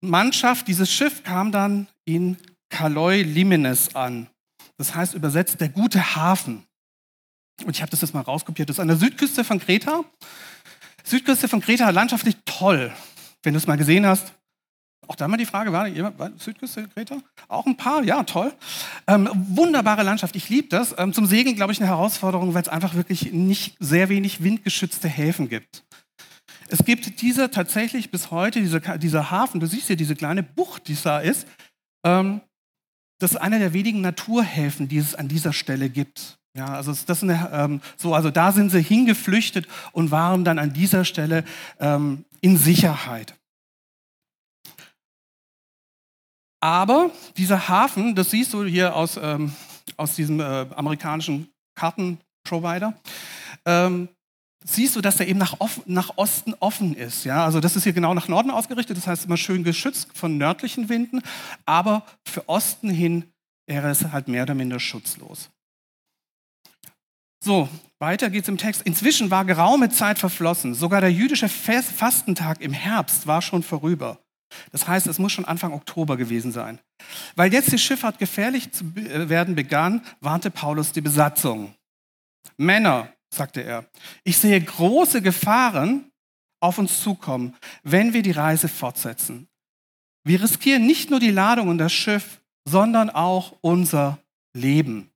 Mannschaft, 0.00 0.68
dieses 0.68 0.90
Schiff 0.90 1.22
kam 1.24 1.52
dann 1.52 1.88
in 2.04 2.36
Kaloi 2.68 3.22
Limenes 3.22 3.94
an. 3.94 4.28
Das 4.76 4.94
heißt 4.94 5.14
übersetzt 5.14 5.60
der 5.60 5.68
gute 5.68 6.16
Hafen. 6.16 6.64
Und 7.64 7.76
ich 7.76 7.82
habe 7.82 7.90
das 7.90 8.00
jetzt 8.00 8.14
mal 8.14 8.20
rauskopiert. 8.20 8.68
Das 8.68 8.76
ist 8.76 8.80
an 8.80 8.88
der 8.88 8.96
Südküste 8.96 9.44
von 9.44 9.60
Kreta. 9.60 10.04
Südküste 11.04 11.48
von 11.48 11.60
Kreta, 11.60 11.90
landschaftlich 11.90 12.36
toll. 12.44 12.92
Wenn 13.42 13.52
du 13.52 13.58
es 13.58 13.66
mal 13.66 13.76
gesehen 13.76 14.06
hast, 14.06 14.32
auch 15.06 15.16
da 15.16 15.28
mal 15.28 15.36
die 15.36 15.46
Frage, 15.46 15.72
war 15.72 15.86
jemand, 15.86 16.18
war 16.18 16.30
Südküste 16.38 16.88
Kreta? 16.88 17.18
Auch 17.48 17.66
ein 17.66 17.76
paar, 17.76 18.02
ja, 18.02 18.22
toll. 18.24 18.52
Ähm, 19.06 19.28
wunderbare 19.32 20.02
Landschaft, 20.02 20.34
ich 20.34 20.48
liebe 20.48 20.68
das. 20.68 20.94
Ähm, 20.98 21.12
zum 21.12 21.26
Segeln, 21.26 21.56
glaube 21.56 21.72
ich, 21.72 21.80
eine 21.80 21.88
Herausforderung, 21.88 22.54
weil 22.54 22.62
es 22.62 22.68
einfach 22.68 22.94
wirklich 22.94 23.32
nicht 23.32 23.76
sehr 23.80 24.08
wenig 24.08 24.42
windgeschützte 24.42 25.08
Häfen 25.08 25.48
gibt. 25.48 25.84
Es 26.74 26.84
gibt 26.84 27.22
diese 27.22 27.52
tatsächlich 27.52 28.10
bis 28.10 28.32
heute, 28.32 28.60
diese, 28.60 28.80
dieser 28.98 29.30
Hafen, 29.30 29.60
du 29.60 29.66
siehst 29.66 29.86
hier 29.86 29.94
diese 29.94 30.16
kleine 30.16 30.42
Bucht, 30.42 30.88
die 30.88 30.96
da 31.00 31.20
ist, 31.20 31.46
ähm, 32.04 32.40
das 33.20 33.30
ist 33.30 33.36
einer 33.36 33.60
der 33.60 33.72
wenigen 33.72 34.00
Naturhäfen, 34.00 34.88
die 34.88 34.98
es 34.98 35.14
an 35.14 35.28
dieser 35.28 35.52
Stelle 35.52 35.88
gibt. 35.88 36.36
Ja, 36.58 36.66
also 36.66 36.92
das 37.06 37.22
eine, 37.22 37.48
ähm, 37.52 37.80
so, 37.96 38.12
also 38.12 38.32
da 38.32 38.50
sind 38.50 38.70
sie 38.70 38.82
hingeflüchtet 38.82 39.68
und 39.92 40.10
waren 40.10 40.44
dann 40.44 40.58
an 40.58 40.72
dieser 40.72 41.04
Stelle 41.04 41.44
ähm, 41.78 42.24
in 42.40 42.56
Sicherheit. 42.56 43.36
Aber 46.60 47.12
dieser 47.36 47.68
Hafen, 47.68 48.16
das 48.16 48.32
siehst 48.32 48.52
du 48.52 48.64
hier 48.64 48.96
aus, 48.96 49.16
ähm, 49.16 49.52
aus 49.96 50.16
diesem 50.16 50.40
äh, 50.40 50.66
amerikanischen 50.74 51.52
Kartenprovider, 51.76 52.94
ähm, 53.64 54.08
siehst 54.64 54.96
du, 54.96 55.00
dass 55.00 55.16
der 55.16 55.28
eben 55.28 55.38
nach, 55.38 55.56
nach, 55.86 56.12
Osten 56.16 56.54
offen 56.58 56.94
ist. 56.96 57.24
Ja? 57.24 57.44
Also 57.44 57.60
das 57.60 57.76
ist 57.76 57.84
hier 57.84 57.92
genau 57.92 58.14
nach 58.14 58.28
Norden 58.28 58.50
ausgerichtet, 58.50 58.96
das 58.96 59.06
heißt 59.06 59.26
immer 59.26 59.36
schön 59.36 59.62
geschützt 59.62 60.08
von 60.14 60.38
nördlichen 60.38 60.88
Winden, 60.88 61.20
aber 61.66 62.04
für 62.24 62.48
Osten 62.48 62.90
hin 62.90 63.24
wäre 63.66 63.90
es 63.90 64.10
halt 64.10 64.28
mehr 64.28 64.42
oder 64.42 64.54
minder 64.54 64.80
schutzlos. 64.80 65.50
So, 67.44 67.68
weiter 67.98 68.30
geht's 68.30 68.48
im 68.48 68.56
Text. 68.56 68.80
Inzwischen 68.82 69.30
war 69.30 69.44
geraume 69.44 69.90
Zeit 69.90 70.18
verflossen. 70.18 70.72
Sogar 70.72 71.02
der 71.02 71.12
jüdische 71.12 71.50
Fastentag 71.50 72.62
im 72.62 72.72
Herbst 72.72 73.26
war 73.26 73.42
schon 73.42 73.62
vorüber. 73.62 74.18
Das 74.72 74.88
heißt, 74.88 75.06
es 75.08 75.18
muss 75.18 75.32
schon 75.32 75.44
Anfang 75.44 75.74
Oktober 75.74 76.16
gewesen 76.16 76.52
sein. 76.52 76.78
Weil 77.36 77.52
jetzt 77.52 77.70
die 77.70 77.78
Schifffahrt 77.78 78.18
gefährlich 78.18 78.72
zu 78.72 78.84
äh, 78.96 79.28
werden 79.28 79.54
begann, 79.54 80.00
warnte 80.20 80.50
Paulus 80.50 80.92
die 80.92 81.02
Besatzung. 81.02 81.74
Männer, 82.56 83.12
sagte 83.34 83.62
er, 83.62 83.88
ich 84.22 84.38
sehe 84.38 84.60
große 84.60 85.22
Gefahren 85.22 86.10
auf 86.60 86.78
uns 86.78 87.02
zukommen, 87.02 87.56
wenn 87.82 88.12
wir 88.12 88.22
die 88.22 88.30
Reise 88.30 88.68
fortsetzen. 88.68 89.48
Wir 90.24 90.42
riskieren 90.42 90.86
nicht 90.86 91.10
nur 91.10 91.20
die 91.20 91.30
Ladung 91.30 91.68
und 91.68 91.78
das 91.78 91.92
Schiff, 91.92 92.40
sondern 92.66 93.10
auch 93.10 93.56
unser 93.60 94.18
Leben. 94.54 95.10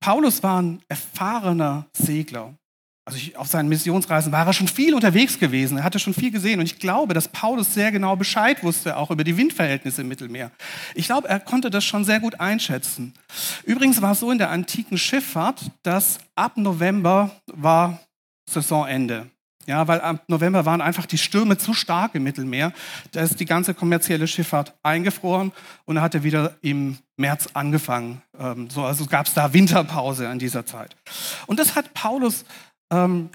Paulus 0.00 0.42
war 0.42 0.62
ein 0.62 0.82
erfahrener 0.88 1.86
Segler. 1.92 2.54
Also 3.08 3.18
ich, 3.18 3.36
auf 3.36 3.46
seinen 3.46 3.68
Missionsreisen 3.68 4.32
war 4.32 4.44
er 4.44 4.52
schon 4.52 4.66
viel 4.66 4.92
unterwegs 4.92 5.38
gewesen, 5.38 5.78
er 5.78 5.84
hatte 5.84 6.00
schon 6.00 6.12
viel 6.12 6.32
gesehen 6.32 6.58
und 6.58 6.66
ich 6.66 6.80
glaube, 6.80 7.14
dass 7.14 7.28
Paulus 7.28 7.72
sehr 7.72 7.92
genau 7.92 8.16
Bescheid 8.16 8.64
wusste, 8.64 8.96
auch 8.96 9.12
über 9.12 9.22
die 9.22 9.36
Windverhältnisse 9.36 10.00
im 10.00 10.08
Mittelmeer. 10.08 10.50
Ich 10.96 11.06
glaube, 11.06 11.28
er 11.28 11.38
konnte 11.38 11.70
das 11.70 11.84
schon 11.84 12.04
sehr 12.04 12.18
gut 12.18 12.40
einschätzen. 12.40 13.14
Übrigens 13.62 14.02
war 14.02 14.10
es 14.10 14.18
so 14.18 14.32
in 14.32 14.38
der 14.38 14.50
antiken 14.50 14.98
Schifffahrt, 14.98 15.70
dass 15.84 16.18
ab 16.34 16.56
November 16.56 17.30
war 17.54 18.00
Saisonende. 18.50 19.30
Ja, 19.66 19.88
weil 19.88 20.00
ab 20.00 20.22
November 20.28 20.64
waren 20.64 20.80
einfach 20.80 21.06
die 21.06 21.18
Stürme 21.18 21.58
zu 21.58 21.74
stark 21.74 22.14
im 22.14 22.22
Mittelmeer. 22.22 22.72
Da 23.10 23.22
ist 23.22 23.40
die 23.40 23.44
ganze 23.44 23.74
kommerzielle 23.74 24.28
Schifffahrt 24.28 24.74
eingefroren 24.84 25.52
und 25.84 26.00
hatte 26.00 26.22
wieder 26.22 26.56
im 26.60 26.98
März 27.16 27.48
angefangen. 27.52 28.22
Ähm, 28.38 28.70
so, 28.70 28.84
also 28.84 29.06
gab 29.06 29.26
es 29.26 29.34
da 29.34 29.52
Winterpause 29.52 30.28
an 30.28 30.38
dieser 30.38 30.66
Zeit. 30.66 30.94
Und 31.46 31.58
das 31.58 31.74
hat 31.74 31.94
Paulus 31.94 32.44
ähm, 32.92 33.30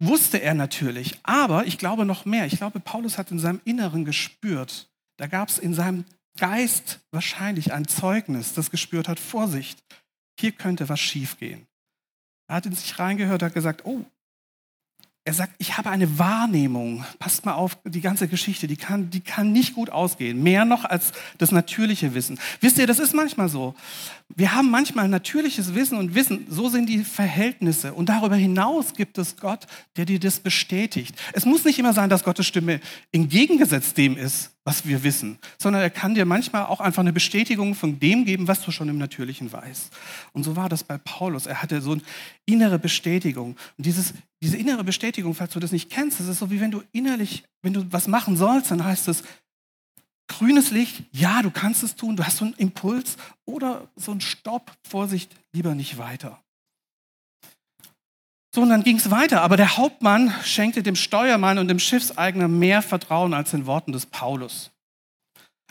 wusste 0.00 0.40
er 0.40 0.54
natürlich. 0.54 1.18
Aber 1.22 1.66
ich 1.66 1.78
glaube 1.78 2.04
noch 2.04 2.24
mehr. 2.24 2.46
Ich 2.46 2.58
glaube, 2.58 2.80
Paulus 2.80 3.18
hat 3.18 3.30
in 3.30 3.38
seinem 3.38 3.60
Inneren 3.64 4.04
gespürt. 4.04 4.88
Da 5.18 5.26
gab 5.26 5.48
es 5.48 5.58
in 5.58 5.74
seinem 5.74 6.04
Geist 6.38 7.00
wahrscheinlich 7.10 7.72
ein 7.72 7.88
Zeugnis, 7.88 8.54
das 8.54 8.70
gespürt 8.70 9.08
hat, 9.08 9.18
Vorsicht, 9.18 9.82
hier 10.38 10.52
könnte 10.52 10.88
was 10.88 11.00
schiefgehen. 11.00 11.66
Er 12.48 12.56
hat 12.56 12.66
in 12.66 12.74
sich 12.74 12.98
reingehört, 12.98 13.42
hat 13.42 13.54
gesagt, 13.54 13.84
oh, 13.84 14.04
er 15.28 15.34
sagt, 15.34 15.52
ich 15.58 15.76
habe 15.76 15.90
eine 15.90 16.18
Wahrnehmung. 16.18 17.04
Passt 17.18 17.44
mal 17.44 17.52
auf, 17.52 17.76
die 17.84 18.00
ganze 18.00 18.28
Geschichte, 18.28 18.66
die 18.66 18.78
kann, 18.78 19.10
die 19.10 19.20
kann 19.20 19.52
nicht 19.52 19.74
gut 19.74 19.90
ausgehen. 19.90 20.42
Mehr 20.42 20.64
noch 20.64 20.86
als 20.86 21.12
das 21.36 21.52
natürliche 21.52 22.14
Wissen. 22.14 22.40
Wisst 22.62 22.78
ihr, 22.78 22.86
das 22.86 22.98
ist 22.98 23.14
manchmal 23.14 23.50
so. 23.50 23.74
Wir 24.34 24.54
haben 24.54 24.70
manchmal 24.70 25.06
natürliches 25.06 25.74
Wissen 25.74 25.98
und 25.98 26.14
Wissen, 26.14 26.46
so 26.48 26.70
sind 26.70 26.88
die 26.88 27.04
Verhältnisse. 27.04 27.92
Und 27.92 28.08
darüber 28.08 28.36
hinaus 28.36 28.94
gibt 28.94 29.18
es 29.18 29.36
Gott, 29.36 29.66
der 29.98 30.06
dir 30.06 30.18
das 30.18 30.40
bestätigt. 30.40 31.14
Es 31.34 31.44
muss 31.44 31.62
nicht 31.62 31.78
immer 31.78 31.92
sein, 31.92 32.08
dass 32.08 32.24
Gottes 32.24 32.46
Stimme 32.46 32.80
entgegengesetzt 33.12 33.98
dem 33.98 34.16
ist, 34.16 34.52
was 34.68 34.86
wir 34.86 35.02
wissen, 35.02 35.38
sondern 35.56 35.80
er 35.80 35.88
kann 35.88 36.14
dir 36.14 36.26
manchmal 36.26 36.66
auch 36.66 36.80
einfach 36.80 37.00
eine 37.00 37.14
Bestätigung 37.14 37.74
von 37.74 37.98
dem 37.98 38.26
geben, 38.26 38.48
was 38.48 38.62
du 38.62 38.70
schon 38.70 38.90
im 38.90 38.98
Natürlichen 38.98 39.50
weißt. 39.50 39.90
Und 40.34 40.42
so 40.42 40.56
war 40.56 40.68
das 40.68 40.84
bei 40.84 40.98
Paulus. 40.98 41.46
Er 41.46 41.62
hatte 41.62 41.80
so 41.80 41.92
eine 41.92 42.02
innere 42.44 42.78
Bestätigung. 42.78 43.56
Und 43.78 43.86
dieses, 43.86 44.12
diese 44.42 44.58
innere 44.58 44.84
Bestätigung, 44.84 45.34
falls 45.34 45.54
du 45.54 45.58
das 45.58 45.72
nicht 45.72 45.88
kennst, 45.88 46.20
das 46.20 46.28
ist 46.28 46.38
so 46.38 46.50
wie 46.50 46.60
wenn 46.60 46.70
du 46.70 46.82
innerlich, 46.92 47.44
wenn 47.62 47.72
du 47.72 47.90
was 47.90 48.08
machen 48.08 48.36
sollst, 48.36 48.70
dann 48.70 48.84
heißt 48.84 49.08
es, 49.08 49.22
grünes 50.28 50.70
Licht, 50.70 51.02
ja, 51.12 51.40
du 51.40 51.50
kannst 51.50 51.82
es 51.82 51.96
tun, 51.96 52.16
du 52.16 52.26
hast 52.26 52.36
so 52.36 52.44
einen 52.44 52.54
Impuls 52.58 53.16
oder 53.46 53.88
so 53.96 54.12
ein 54.12 54.20
Stopp, 54.20 54.70
Vorsicht, 54.86 55.34
lieber 55.54 55.74
nicht 55.74 55.96
weiter. 55.96 56.42
So, 58.58 58.62
und 58.62 58.70
dann 58.70 58.82
ging 58.82 58.96
es 58.96 59.12
weiter. 59.12 59.42
Aber 59.42 59.56
der 59.56 59.76
Hauptmann 59.76 60.34
schenkte 60.42 60.82
dem 60.82 60.96
Steuermann 60.96 61.58
und 61.58 61.68
dem 61.68 61.78
Schiffseigner 61.78 62.48
mehr 62.48 62.82
Vertrauen 62.82 63.32
als 63.32 63.52
den 63.52 63.66
Worten 63.66 63.92
des 63.92 64.04
Paulus. 64.04 64.72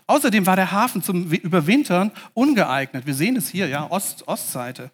Außerdem 0.05 0.45
war 0.45 0.55
der 0.55 0.71
Hafen 0.71 1.03
zum 1.03 1.29
Überwintern 1.29 2.13
ungeeignet. 2.33 3.05
Wir 3.05 3.13
sehen 3.13 3.35
es 3.35 3.49
hier, 3.49 3.67
ja, 3.67 3.91
Ost, 3.91 4.25
Ostseite. 4.29 4.89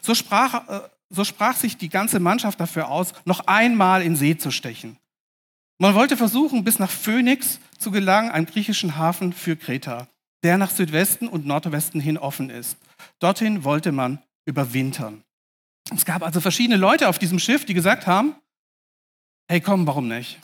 So 0.00 0.14
sprach, 0.14 0.66
äh, 0.70 0.88
so 1.10 1.22
sprach 1.22 1.54
sich 1.54 1.76
die 1.76 1.90
ganze 1.90 2.18
Mannschaft 2.18 2.60
dafür 2.60 2.88
aus, 2.88 3.12
noch 3.26 3.40
einmal 3.46 4.00
in 4.00 4.16
See 4.16 4.38
zu 4.38 4.50
stechen. 4.50 4.96
Man 5.76 5.94
wollte 5.94 6.16
versuchen, 6.16 6.64
bis 6.64 6.78
nach 6.78 6.90
Phoenix 6.90 7.60
zu 7.78 7.90
gelangen, 7.90 8.30
einem 8.30 8.46
griechischen 8.46 8.96
Hafen 8.96 9.34
für 9.34 9.54
Kreta, 9.54 10.08
der 10.44 10.56
nach 10.56 10.70
Südwesten 10.70 11.28
und 11.28 11.44
Nordwesten 11.44 12.00
hin 12.00 12.16
offen 12.16 12.48
ist. 12.48 12.78
Dorthin 13.18 13.64
wollte 13.64 13.92
man 13.92 14.22
überwintern. 14.46 15.24
Es 15.92 16.04
gab 16.04 16.22
also 16.22 16.40
verschiedene 16.40 16.76
Leute 16.76 17.08
auf 17.08 17.18
diesem 17.18 17.38
Schiff, 17.38 17.64
die 17.64 17.74
gesagt 17.74 18.06
haben, 18.06 18.34
hey 19.48 19.60
komm, 19.60 19.86
warum 19.86 20.08
nicht? 20.08 20.38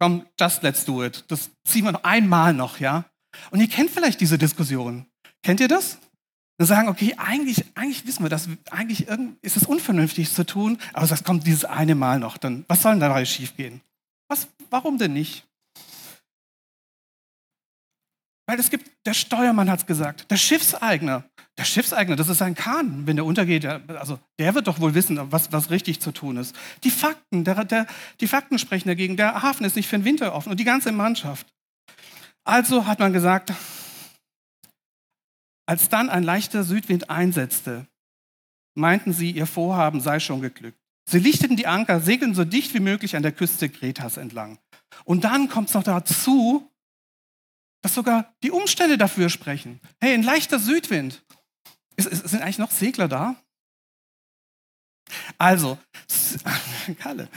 Komm, 0.00 0.26
just 0.38 0.62
let's 0.62 0.84
do 0.84 1.04
it. 1.04 1.24
Das 1.28 1.50
ziehen 1.64 1.84
wir 1.84 1.92
noch 1.92 2.04
einmal 2.04 2.52
noch, 2.52 2.80
ja? 2.80 3.04
Und 3.50 3.60
ihr 3.60 3.68
kennt 3.68 3.90
vielleicht 3.90 4.20
diese 4.20 4.38
Diskussion. 4.38 5.06
Kennt 5.42 5.60
ihr 5.60 5.68
das? 5.68 5.98
Wir 6.58 6.66
sagen, 6.66 6.88
okay, 6.88 7.14
eigentlich, 7.18 7.64
eigentlich 7.74 8.06
wissen 8.06 8.22
wir 8.22 8.30
das, 8.30 8.48
eigentlich 8.70 9.06
ist 9.42 9.56
es 9.56 9.64
unvernünftig 9.64 10.32
zu 10.32 10.44
tun, 10.44 10.78
aber 10.94 11.04
es 11.04 11.24
kommt 11.24 11.46
dieses 11.46 11.66
eine 11.66 11.94
Mal 11.94 12.18
noch. 12.18 12.38
Dann, 12.38 12.64
was 12.66 12.82
soll 12.82 12.92
denn 12.92 13.00
dabei 13.00 13.24
schiefgehen? 13.24 13.82
Was, 14.28 14.48
warum 14.70 14.98
denn 14.98 15.12
nicht? 15.12 15.46
Weil 18.46 18.60
es 18.60 18.70
gibt, 18.70 18.90
der 19.04 19.14
Steuermann 19.14 19.68
hat 19.70 19.80
es 19.80 19.86
gesagt, 19.86 20.30
der 20.30 20.36
Schiffseigner, 20.36 21.24
der 21.58 21.64
Schiffseigner, 21.64 22.14
das 22.14 22.28
ist 22.28 22.42
ein 22.42 22.54
Kahn, 22.54 23.06
wenn 23.06 23.16
der 23.16 23.24
untergeht, 23.24 23.64
also 23.64 24.20
der 24.38 24.54
wird 24.54 24.68
doch 24.68 24.80
wohl 24.80 24.94
wissen, 24.94 25.18
was, 25.32 25.50
was 25.52 25.70
richtig 25.70 26.00
zu 26.00 26.12
tun 26.12 26.36
ist. 26.36 26.54
Die 26.84 26.90
Fakten, 26.90 27.44
der, 27.44 27.64
der, 27.64 27.86
die 28.20 28.28
Fakten 28.28 28.58
sprechen 28.58 28.88
dagegen, 28.88 29.16
der 29.16 29.42
Hafen 29.42 29.64
ist 29.64 29.74
nicht 29.74 29.88
für 29.88 29.98
den 29.98 30.04
Winter 30.04 30.34
offen 30.34 30.50
und 30.50 30.60
die 30.60 30.64
ganze 30.64 30.92
Mannschaft. 30.92 31.46
Also 32.44 32.86
hat 32.86 33.00
man 33.00 33.12
gesagt, 33.12 33.52
als 35.66 35.88
dann 35.88 36.08
ein 36.08 36.22
leichter 36.22 36.62
Südwind 36.62 37.10
einsetzte, 37.10 37.88
meinten 38.76 39.12
sie, 39.12 39.32
ihr 39.32 39.46
Vorhaben 39.46 40.00
sei 40.00 40.20
schon 40.20 40.40
geglückt. 40.40 40.78
Sie 41.08 41.18
lichteten 41.18 41.56
die 41.56 41.66
Anker, 41.66 42.00
segeln 42.00 42.34
so 42.34 42.44
dicht 42.44 42.74
wie 42.74 42.80
möglich 42.80 43.16
an 43.16 43.22
der 43.22 43.32
Küste 43.32 43.68
Kretas 43.68 44.16
entlang. 44.16 44.58
Und 45.04 45.24
dann 45.24 45.48
kommt 45.48 45.68
es 45.68 45.74
noch 45.74 45.82
dazu, 45.82 46.70
dass 47.86 47.94
sogar 47.94 48.34
die 48.42 48.50
Umstände 48.50 48.98
dafür 48.98 49.30
sprechen. 49.30 49.78
Hey, 50.00 50.12
ein 50.12 50.24
leichter 50.24 50.58
Südwind. 50.58 51.22
Ist, 51.94 52.08
ist, 52.08 52.28
sind 52.28 52.42
eigentlich 52.42 52.58
noch 52.58 52.72
Segler 52.72 53.06
da? 53.06 53.36
Also, 55.38 55.78
Kalle, 56.98 57.28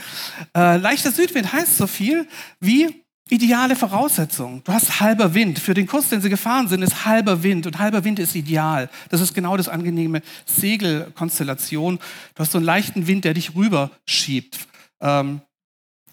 äh, 0.56 0.76
leichter 0.76 1.12
Südwind 1.12 1.52
heißt 1.52 1.76
so 1.76 1.86
viel 1.86 2.26
wie 2.58 3.04
ideale 3.28 3.76
Voraussetzungen. 3.76 4.64
Du 4.64 4.72
hast 4.72 4.98
halber 4.98 5.34
Wind. 5.34 5.60
Für 5.60 5.72
den 5.72 5.86
Kurs, 5.86 6.08
den 6.08 6.20
sie 6.20 6.30
gefahren 6.30 6.66
sind, 6.66 6.82
ist 6.82 7.04
halber 7.04 7.44
Wind. 7.44 7.68
Und 7.68 7.78
halber 7.78 8.02
Wind 8.02 8.18
ist 8.18 8.34
ideal. 8.34 8.90
Das 9.08 9.20
ist 9.20 9.32
genau 9.32 9.56
das 9.56 9.68
angenehme 9.68 10.20
Segelkonstellation. 10.46 12.00
Du 12.34 12.40
hast 12.40 12.50
so 12.50 12.58
einen 12.58 12.64
leichten 12.64 13.06
Wind, 13.06 13.24
der 13.24 13.34
dich 13.34 13.54
rüberschiebt. 13.54 14.58
Ähm, 15.00 15.42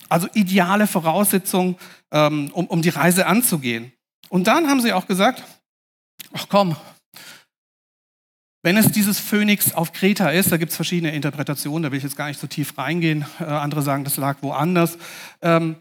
also 0.10 0.28
ideale 0.36 0.86
Voraussetzungen, 0.86 1.76
ähm, 2.12 2.52
um, 2.54 2.68
um 2.68 2.84
die 2.84 2.90
Reise 2.90 3.26
anzugehen. 3.26 3.94
Und 4.30 4.48
dann 4.48 4.68
haben 4.68 4.82
sie 4.82 4.94
auch 4.94 5.08
gesagt, 5.08 5.44
ach 6.34 6.48
komm, 6.50 6.76
wenn 8.64 8.76
es 8.76 8.92
dieses 8.92 9.20
Phönix 9.20 9.74
auf 9.74 9.94
Kreta 9.94 10.30
ist, 10.30 10.52
da 10.52 10.58
gibt 10.58 10.72
es 10.72 10.76
verschiedene 10.76 11.14
Interpretationen, 11.16 11.84
da 11.84 11.92
will 11.92 12.00
ich 12.00 12.04
jetzt 12.04 12.18
gar 12.18 12.28
nicht 12.28 12.40
so 12.40 12.48
tief 12.48 12.78
reingehen. 12.78 13.26
Äh, 13.40 13.46
andere 13.46 13.82
sagen, 13.82 14.04
das 14.04 14.18
lag 14.18 14.38
woanders. 14.42 14.98
Ähm, 15.42 15.78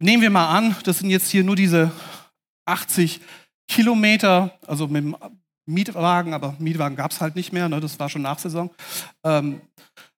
nehmen 0.00 0.22
wir 0.22 0.30
mal 0.30 0.48
an, 0.48 0.74
das 0.84 0.98
sind 0.98 1.10
jetzt 1.10 1.30
hier 1.30 1.44
nur 1.44 1.56
diese 1.56 1.92
80 2.64 3.20
Kilometer, 3.68 4.58
also 4.66 4.88
mit 4.88 5.04
dem 5.04 5.16
Mietwagen, 5.66 6.34
aber 6.34 6.56
Mietwagen 6.58 6.96
gab 6.96 7.10
es 7.10 7.20
halt 7.20 7.36
nicht 7.36 7.52
mehr, 7.52 7.68
ne, 7.68 7.80
das 7.80 7.98
war 7.98 8.08
schon 8.08 8.22
Nachsaison. 8.22 8.70
Ähm, 9.24 9.60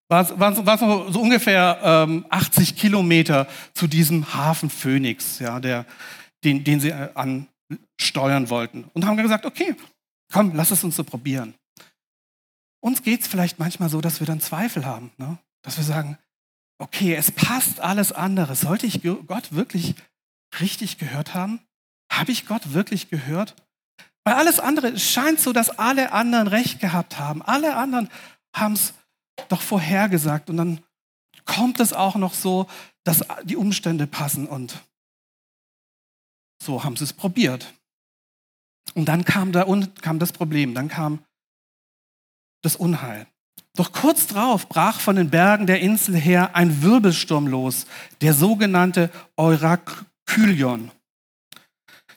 waren, 0.09 0.39
waren 0.39 1.13
so 1.13 1.21
ungefähr 1.21 1.79
ähm, 1.83 2.25
80 2.31 2.77
Kilometer 2.77 3.47
zu 3.75 3.87
diesem 3.87 4.33
Hafen 4.35 4.71
Phoenix, 4.71 5.39
ja, 5.39 5.61
der, 5.61 5.85
den, 6.45 6.65
den 6.65 6.81
sie 6.81 6.91
äh, 6.91 7.11
an, 7.15 7.49
steuern 8.01 8.51
wollten. 8.51 8.85
Und 8.95 9.05
haben 9.05 9.17
gesagt, 9.17 9.47
okay, 9.47 9.77
komm, 10.33 10.55
lass 10.55 10.71
es 10.71 10.85
uns 10.85 10.97
so 10.97 11.05
probieren. 11.05 11.55
Uns 12.81 13.03
geht 13.03 13.23
es 13.23 13.29
vielleicht 13.29 13.59
manchmal 13.59 13.89
so, 13.89 14.01
dass 14.01 14.21
wir 14.21 14.27
dann 14.27 14.41
Zweifel 14.41 14.87
haben, 14.87 15.11
ne? 15.17 15.39
dass 15.63 15.77
wir 15.77 15.85
sagen, 15.85 16.17
okay, 16.79 17.15
es 17.15 17.33
passt 17.33 17.81
alles 17.81 18.13
andere. 18.13 18.55
Sollte 18.55 18.87
ich 18.87 19.03
Gott 19.03 19.53
wirklich 19.53 19.95
richtig 20.61 20.99
gehört 20.99 21.35
haben? 21.35 21.61
habe 22.11 22.33
ich 22.33 22.47
Gott 22.47 22.73
wirklich 22.73 23.11
gehört? 23.11 23.55
Weil 24.25 24.35
alles 24.35 24.61
andere, 24.61 24.89
es 24.89 25.09
scheint 25.09 25.41
so, 25.41 25.53
dass 25.53 25.79
alle 25.79 26.13
anderen 26.13 26.49
recht 26.49 26.81
gehabt 26.81 27.19
haben. 27.19 27.43
Alle 27.43 27.77
anderen 27.77 28.09
haben 28.55 28.75
es 28.75 28.95
doch 29.49 29.63
vorhergesagt. 29.63 30.51
Und 30.51 30.57
dann 30.57 30.81
kommt 31.45 31.81
es 31.81 31.93
auch 31.93 32.17
noch 32.17 32.35
so, 32.35 32.67
dass 33.05 33.25
die 33.45 33.57
Umstände 33.57 34.07
passen 34.07 34.47
und 34.47 34.83
so 36.69 36.85
haben 36.85 36.97
sie 36.97 37.05
es 37.05 37.15
probiert. 37.15 37.73
Und 38.95 39.07
dann 39.07 39.25
kam, 39.25 39.53
da, 39.53 39.67
kam 40.03 40.19
das 40.19 40.33
Problem, 40.33 40.75
dann 40.75 40.89
kam 40.89 41.21
das 42.63 42.77
Unheil. 42.77 43.27
Doch 43.75 43.93
kurz 43.93 44.27
darauf 44.27 44.69
brach 44.69 45.01
von 45.01 45.17
den 45.17 45.31
Bergen 45.31 45.67
der 45.67 45.81
Insel 45.81 46.15
her 46.17 46.55
ein 46.55 46.83
Wirbelsturm 46.83 47.47
los, 47.47 47.87
der 48.21 48.35
sogenannte 48.35 49.11
Eurakylion. 49.37 50.91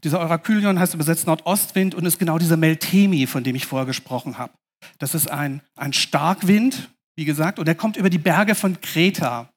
Dieser 0.03 0.19
Eurakylion 0.19 0.79
heißt 0.79 0.95
übersetzt 0.95 1.27
Nordostwind 1.27 1.95
und 1.95 2.05
ist 2.05 2.19
genau 2.19 2.37
dieser 2.37 2.57
Meltemi, 2.57 3.27
von 3.27 3.43
dem 3.45 3.55
ich 3.55 3.65
vorher 3.65 3.85
gesprochen 3.85 4.37
habe. 4.37 4.53
Das 4.97 5.13
ist 5.13 5.29
ein, 5.29 5.61
ein 5.75 5.93
Starkwind, 5.93 6.89
wie 7.15 7.25
gesagt, 7.25 7.57
und 7.57 7.67
er 7.67 7.75
kommt 7.75 7.95
über 7.95 8.09
die 8.09 8.17
Berge 8.17 8.55
von 8.55 8.81
Kreta. 8.81 9.49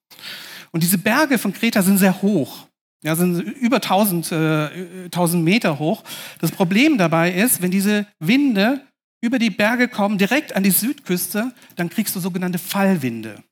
Und 0.71 0.83
diese 0.83 0.99
Berge 0.99 1.39
von 1.39 1.53
Kreta 1.53 1.83
sind 1.83 1.99
sehr 1.99 2.23
hoch. 2.23 2.69
Ja, 3.05 3.15
sind 3.17 3.39
über 3.41 3.83
1000, 3.83 4.33
äh, 4.33 5.05
1000 5.05 5.45
Meter 5.45 5.79
hoch. 5.79 6.03
Das 6.41 6.51
Problem 6.51 6.97
dabei 6.97 7.33
ist, 7.33 7.61
wenn 7.61 7.71
diese 7.71 8.07
Winde 8.19 8.81
über 9.21 9.39
die 9.39 9.51
Berge 9.51 9.89
kommen, 9.89 10.17
direkt 10.17 10.57
an 10.57 10.63
die 10.63 10.71
Südküste, 10.71 11.53
dann 11.77 11.91
kriegst 11.91 12.17
du 12.17 12.21
sogenannte 12.21 12.59
Fallwinde. 12.59 13.43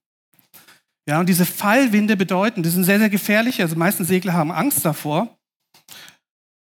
Ja, 1.07 1.21
und 1.21 1.29
diese 1.29 1.45
Fallwinde 1.45 2.17
bedeuten, 2.17 2.63
die 2.63 2.69
sind 2.71 2.85
sehr, 2.85 2.99
sehr 2.99 3.11
gefährlich, 3.11 3.61
also 3.61 3.77
meisten 3.77 4.05
Segler 4.05 4.33
haben 4.35 4.53
Angst 4.53 4.85
davor, 4.85 5.37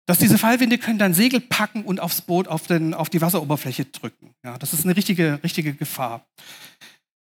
dass 0.08 0.18
diese 0.18 0.40
Fallwinde 0.40 0.80
können 0.80 0.98
dann 0.98 1.14
Segel 1.14 1.42
packen 1.42 1.84
und 1.84 2.00
aufs 2.00 2.22
Boot 2.22 2.48
auf, 2.48 2.66
den, 2.66 2.96
auf 2.96 3.10
die 3.10 3.22
Wasseroberfläche 3.22 3.86
drücken. 3.86 4.34
Ja, 4.44 4.58
das 4.58 4.74
ist 4.74 4.84
eine 4.84 4.96
richtige, 4.96 5.40
richtige 5.44 5.74
Gefahr. 5.74 6.26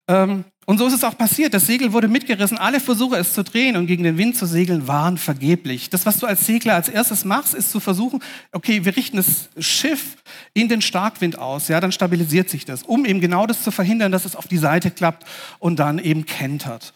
Ähm, 0.09 0.45
und 0.67 0.79
so 0.79 0.87
ist 0.87 0.95
es 0.95 1.05
auch 1.05 1.17
passiert. 1.17 1.53
Das 1.53 1.67
Segel 1.67 1.93
wurde 1.93 2.09
mitgerissen. 2.09 2.57
Alle 2.57 2.81
Versuche, 2.81 3.17
es 3.17 3.35
zu 3.35 3.45
drehen 3.45 3.77
und 3.77 3.87
gegen 3.87 4.03
den 4.03 4.17
Wind 4.17 4.37
zu 4.37 4.47
segeln, 4.47 4.89
waren 4.89 5.19
vergeblich. 5.19 5.91
Das, 5.91 6.07
was 6.07 6.19
du 6.19 6.27
als 6.27 6.47
Segler 6.47 6.75
als 6.75 6.89
erstes 6.89 7.25
machst, 7.25 7.55
ist 7.55 7.71
zu 7.71 7.81
versuchen, 7.81 8.21
okay, 8.53 8.85
wir 8.85 8.97
richten 8.97 9.19
das 9.19 9.51
Schiff 9.59 10.17
in 10.55 10.69
den 10.69 10.81
Starkwind 10.81 11.39
aus. 11.39 11.69
Ja, 11.69 11.81
dann 11.81 11.93
stabilisiert 11.93 12.49
sich 12.49 12.65
das, 12.65 12.83
um 12.83 13.05
eben 13.05 13.21
genau 13.21 13.47
das 13.47 13.63
zu 13.63 13.71
verhindern, 13.71 14.13
dass 14.13 14.25
es 14.25 14.37
auf 14.37 14.49
die 14.49 14.59
Seite 14.59 14.91
klappt 14.91 15.27
und 15.59 15.79
dann 15.79 15.99
eben 15.99 16.25
kentert. 16.25 16.95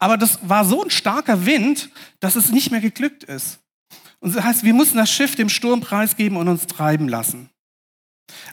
Aber 0.00 0.16
das 0.16 0.40
war 0.42 0.64
so 0.64 0.82
ein 0.82 0.90
starker 0.90 1.46
Wind, 1.46 1.90
dass 2.20 2.36
es 2.36 2.50
nicht 2.50 2.70
mehr 2.70 2.80
geglückt 2.80 3.24
ist. 3.24 3.60
Und 4.20 4.34
das 4.34 4.44
heißt, 4.44 4.64
wir 4.64 4.74
mussten 4.74 4.98
das 4.98 5.10
Schiff 5.10 5.36
dem 5.36 5.48
Sturm 5.48 5.80
preisgeben 5.80 6.36
und 6.36 6.48
uns 6.48 6.66
treiben 6.66 7.08
lassen. 7.08 7.50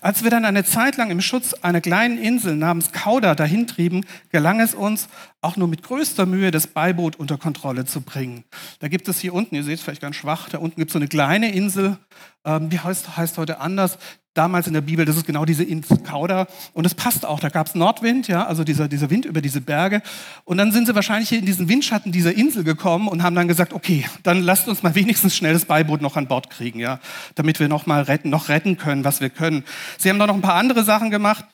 Als 0.02 0.24
wir 0.24 0.30
dann 0.30 0.46
eine 0.46 0.64
Zeit 0.64 0.98
lang 0.98 1.12
im 1.12 1.22
Schutz 1.22 1.54
einer 1.54 1.82
kleinen 1.82 2.18
Insel 2.18 2.56
namens 2.56 2.92
Kauda 2.92 3.36
dahintrieben, 3.36 4.06
gelang 4.32 4.60
es 4.60 4.74
uns, 4.74 5.08
auch 5.42 5.58
nur 5.58 5.68
mit 5.68 5.84
größter 5.84 6.26
Mühe 6.26 6.52
das 6.52 6.68
Beiboot 6.68 7.16
unter 7.18 7.38
Kontrolle 7.38 7.86
zu 7.86 8.02
bringen. 8.02 8.44
Da 8.80 8.88
gibt 8.88 9.08
es 9.08 9.20
hier 9.20 9.34
unten, 9.34 9.56
ihr 9.56 9.64
seht 9.64 9.80
es 9.80 9.84
vielleicht 9.84 10.02
ganz 10.02 10.16
schwach, 10.16 10.50
da 10.50 10.58
unten 10.58 10.80
gibt 10.80 10.90
es 10.90 10.94
so 10.94 11.00
eine 11.00 11.08
kleine 11.08 11.52
Insel, 11.52 11.98
ähm, 12.46 12.70
die 12.70 12.80
heißt, 12.80 13.18
heißt 13.18 13.38
heute 13.38 13.60
anders, 13.60 13.98
damals 14.36 14.68
in 14.68 14.74
der 14.74 14.82
Bibel, 14.82 15.06
das 15.06 15.16
ist 15.16 15.26
genau 15.26 15.46
diese 15.46 15.64
Insel 15.64 15.98
Kauda. 15.98 16.48
Und 16.74 16.86
es 16.86 16.94
passt 16.94 17.26
auch, 17.26 17.40
da 17.40 17.50
gab 17.50 17.68
es 17.68 17.76
Nordwind, 17.76 18.28
ja, 18.28 18.46
also 18.46 18.64
dieser, 18.64 18.88
dieser 18.88 19.10
Wind 19.10 19.26
über 19.26 19.42
diese 19.42 19.62
Berge. 19.62 20.02
Und 20.44 20.58
dann 20.58 20.72
sind 20.72 20.86
sie 20.86 20.94
wahrscheinlich 20.94 21.32
in 21.32 21.46
diesen 21.46 21.70
Windschatten 21.70 22.12
dieser 22.12 22.36
Insel 22.36 22.64
gekommen 22.64 23.08
und 23.08 23.24
haben 23.24 23.36
dann 23.36 23.48
gesagt, 23.48 23.74
okay, 23.74 24.06
dann 24.24 24.42
lasst 24.42 24.68
uns 24.68 24.84
mal 24.84 24.94
wenigstens 24.94 25.36
schnell 25.36 25.54
das 25.54 25.66
Beiboot 25.66 26.02
noch 26.02 26.18
an 26.18 26.28
Bord 26.28 26.50
kriegen, 26.50 26.80
ja, 26.80 27.00
damit 27.36 27.60
wir 27.60 27.70
noch 27.70 27.86
mal 27.86 28.04
retten, 28.04 28.30
noch 28.30 28.50
retten 28.50 28.78
können, 28.78 29.04
was 29.04 29.22
wir 29.22 29.30
können. 29.30 29.64
Sie 29.98 30.10
haben 30.10 30.20
da 30.20 30.28
noch 30.28 30.36
ein 30.36 30.42
paar 30.42 30.56
andere 30.56 30.84
Sachen 30.84 31.10
gemacht. 31.10 31.46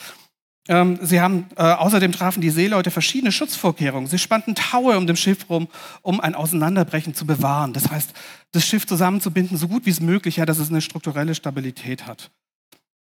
Ähm, 0.67 0.99
sie 1.01 1.19
haben, 1.21 1.47
äh, 1.55 1.63
außerdem 1.63 2.11
trafen 2.11 2.39
die 2.41 2.51
Seeleute 2.51 2.91
verschiedene 2.91 3.31
Schutzvorkehrungen. 3.31 4.07
Sie 4.07 4.19
spannten 4.19 4.53
Taue 4.53 4.97
um 4.97 5.07
das 5.07 5.19
Schiff 5.19 5.49
rum, 5.49 5.67
um 6.03 6.19
ein 6.19 6.35
Auseinanderbrechen 6.35 7.15
zu 7.15 7.25
bewahren. 7.25 7.73
Das 7.73 7.89
heißt, 7.89 8.13
das 8.51 8.65
Schiff 8.65 8.85
zusammenzubinden, 8.85 9.57
so 9.57 9.67
gut 9.67 9.85
wie 9.85 9.91
es 9.91 10.01
möglich, 10.01 10.37
ja, 10.37 10.45
dass 10.45 10.59
es 10.59 10.69
eine 10.69 10.81
strukturelle 10.81 11.35
Stabilität 11.35 12.05
hat. 12.05 12.31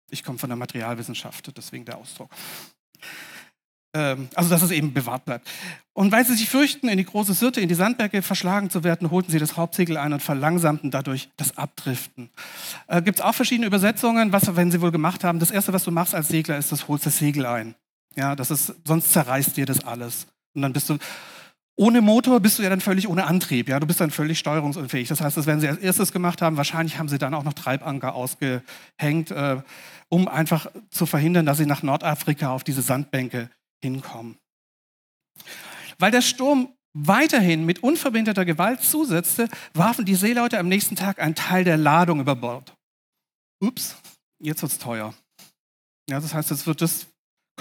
Ich 0.10 0.24
komme 0.24 0.38
von 0.38 0.50
der 0.50 0.58
Materialwissenschaft, 0.58 1.52
deswegen 1.56 1.86
der 1.86 1.98
Ausdruck. 1.98 2.30
Ähm, 3.94 4.30
also, 4.36 4.50
dass 4.50 4.62
es 4.62 4.72
eben 4.72 4.94
bewahrt 4.94 5.26
bleibt. 5.26 5.50
Und 5.94 6.12
weil 6.12 6.26
sie 6.26 6.36
sich 6.36 6.50
fürchten, 6.50 6.88
in 6.88 6.98
die 6.98 7.06
große 7.06 7.34
Syrte, 7.34 7.60
in 7.60 7.68
die 7.68 7.76
Sandberge 7.76 8.22
verschlagen 8.22 8.70
zu 8.70 8.84
werden, 8.84 9.12
holten 9.12 9.32
sie 9.32 9.40
das 9.40 9.58
Hauptsegel 9.58 9.98
ein 9.98 10.14
und 10.14 10.22
verlangsamten 10.22 10.92
dadurch 10.92 11.30
das 11.36 11.58
Abdriften. 11.58 12.30
Äh, 12.88 13.02
Gibt 13.02 13.20
es 13.20 13.26
auch 13.26 13.36
verschiedene 13.36 13.68
Übersetzungen, 13.68 14.32
was, 14.32 14.56
wenn 14.56 14.72
sie 14.72 14.82
wohl 14.82 14.92
gemacht 14.92 15.24
haben. 15.24 15.40
Das 15.40 15.52
Erste, 15.52 15.74
was 15.74 15.84
du 15.84 15.92
machst 15.92 16.16
als 16.16 16.30
Segler, 16.30 16.58
ist, 16.58 16.72
das 16.72 16.88
holst 16.88 17.06
das 17.06 17.18
Segel 17.18 17.46
ein. 17.46 17.76
Ja, 18.16 18.36
das 18.36 18.52
ist, 18.52 18.74
sonst 18.86 19.12
zerreißt 19.12 19.58
dir 19.58 19.66
das 19.66 19.84
alles. 19.84 20.28
Und 20.54 20.62
dann 20.62 20.74
bist 20.74 20.90
du, 20.90 20.98
ohne 21.78 22.02
Motor 22.02 22.40
bist 22.40 22.60
du 22.60 22.64
ja 22.64 22.70
dann 22.70 22.82
völlig 22.82 23.08
ohne 23.08 23.26
Antrieb. 23.26 23.70
Ja, 23.70 23.80
du 23.80 23.88
bist 23.88 24.02
dann 24.02 24.12
völlig 24.12 24.40
steuerungsunfähig. 24.40 25.08
Das 25.08 25.22
heißt, 25.22 25.38
das 25.38 25.46
werden 25.46 25.62
sie 25.62 25.68
als 25.68 25.80
erstes 25.80 26.12
gemacht 26.12 26.42
haben. 26.42 26.58
Wahrscheinlich 26.58 27.00
haben 27.00 27.10
sie 27.10 27.18
dann 27.18 27.34
auch 27.34 27.44
noch 27.44 27.54
Treibanker 27.54 28.14
ausgehängt, 28.14 29.32
äh, 29.32 29.62
um 30.10 30.28
einfach 30.28 30.68
zu 30.90 31.06
verhindern, 31.06 31.46
dass 31.46 31.58
sie 31.58 31.66
nach 31.66 31.84
Nordafrika 31.84 32.52
auf 32.52 32.64
diese 32.64 32.82
Sandbänke 32.82 33.50
hinkommen. 33.82 34.38
Weil 35.98 36.12
der 36.12 36.22
Sturm 36.22 36.70
weiterhin 36.94 37.66
mit 37.66 37.84
unverbindeter 37.84 38.46
Gewalt 38.46 38.82
zusetzte, 38.82 39.48
warfen 39.74 40.06
die 40.06 40.16
Seeleute 40.16 40.60
am 40.60 40.68
nächsten 40.68 40.96
Tag 40.96 41.20
einen 41.20 41.36
Teil 41.36 41.64
der 41.64 41.78
Ladung 41.78 42.20
über 42.20 42.36
Bord. 42.36 42.76
Ups, 43.64 43.96
jetzt 44.40 44.62
wird 44.62 44.72
es 44.72 44.78
teuer. 44.78 45.14
Ja, 46.10 46.20
das 46.20 46.34
heißt, 46.34 46.50
jetzt 46.50 46.68
wird 46.68 46.82
das 46.82 47.08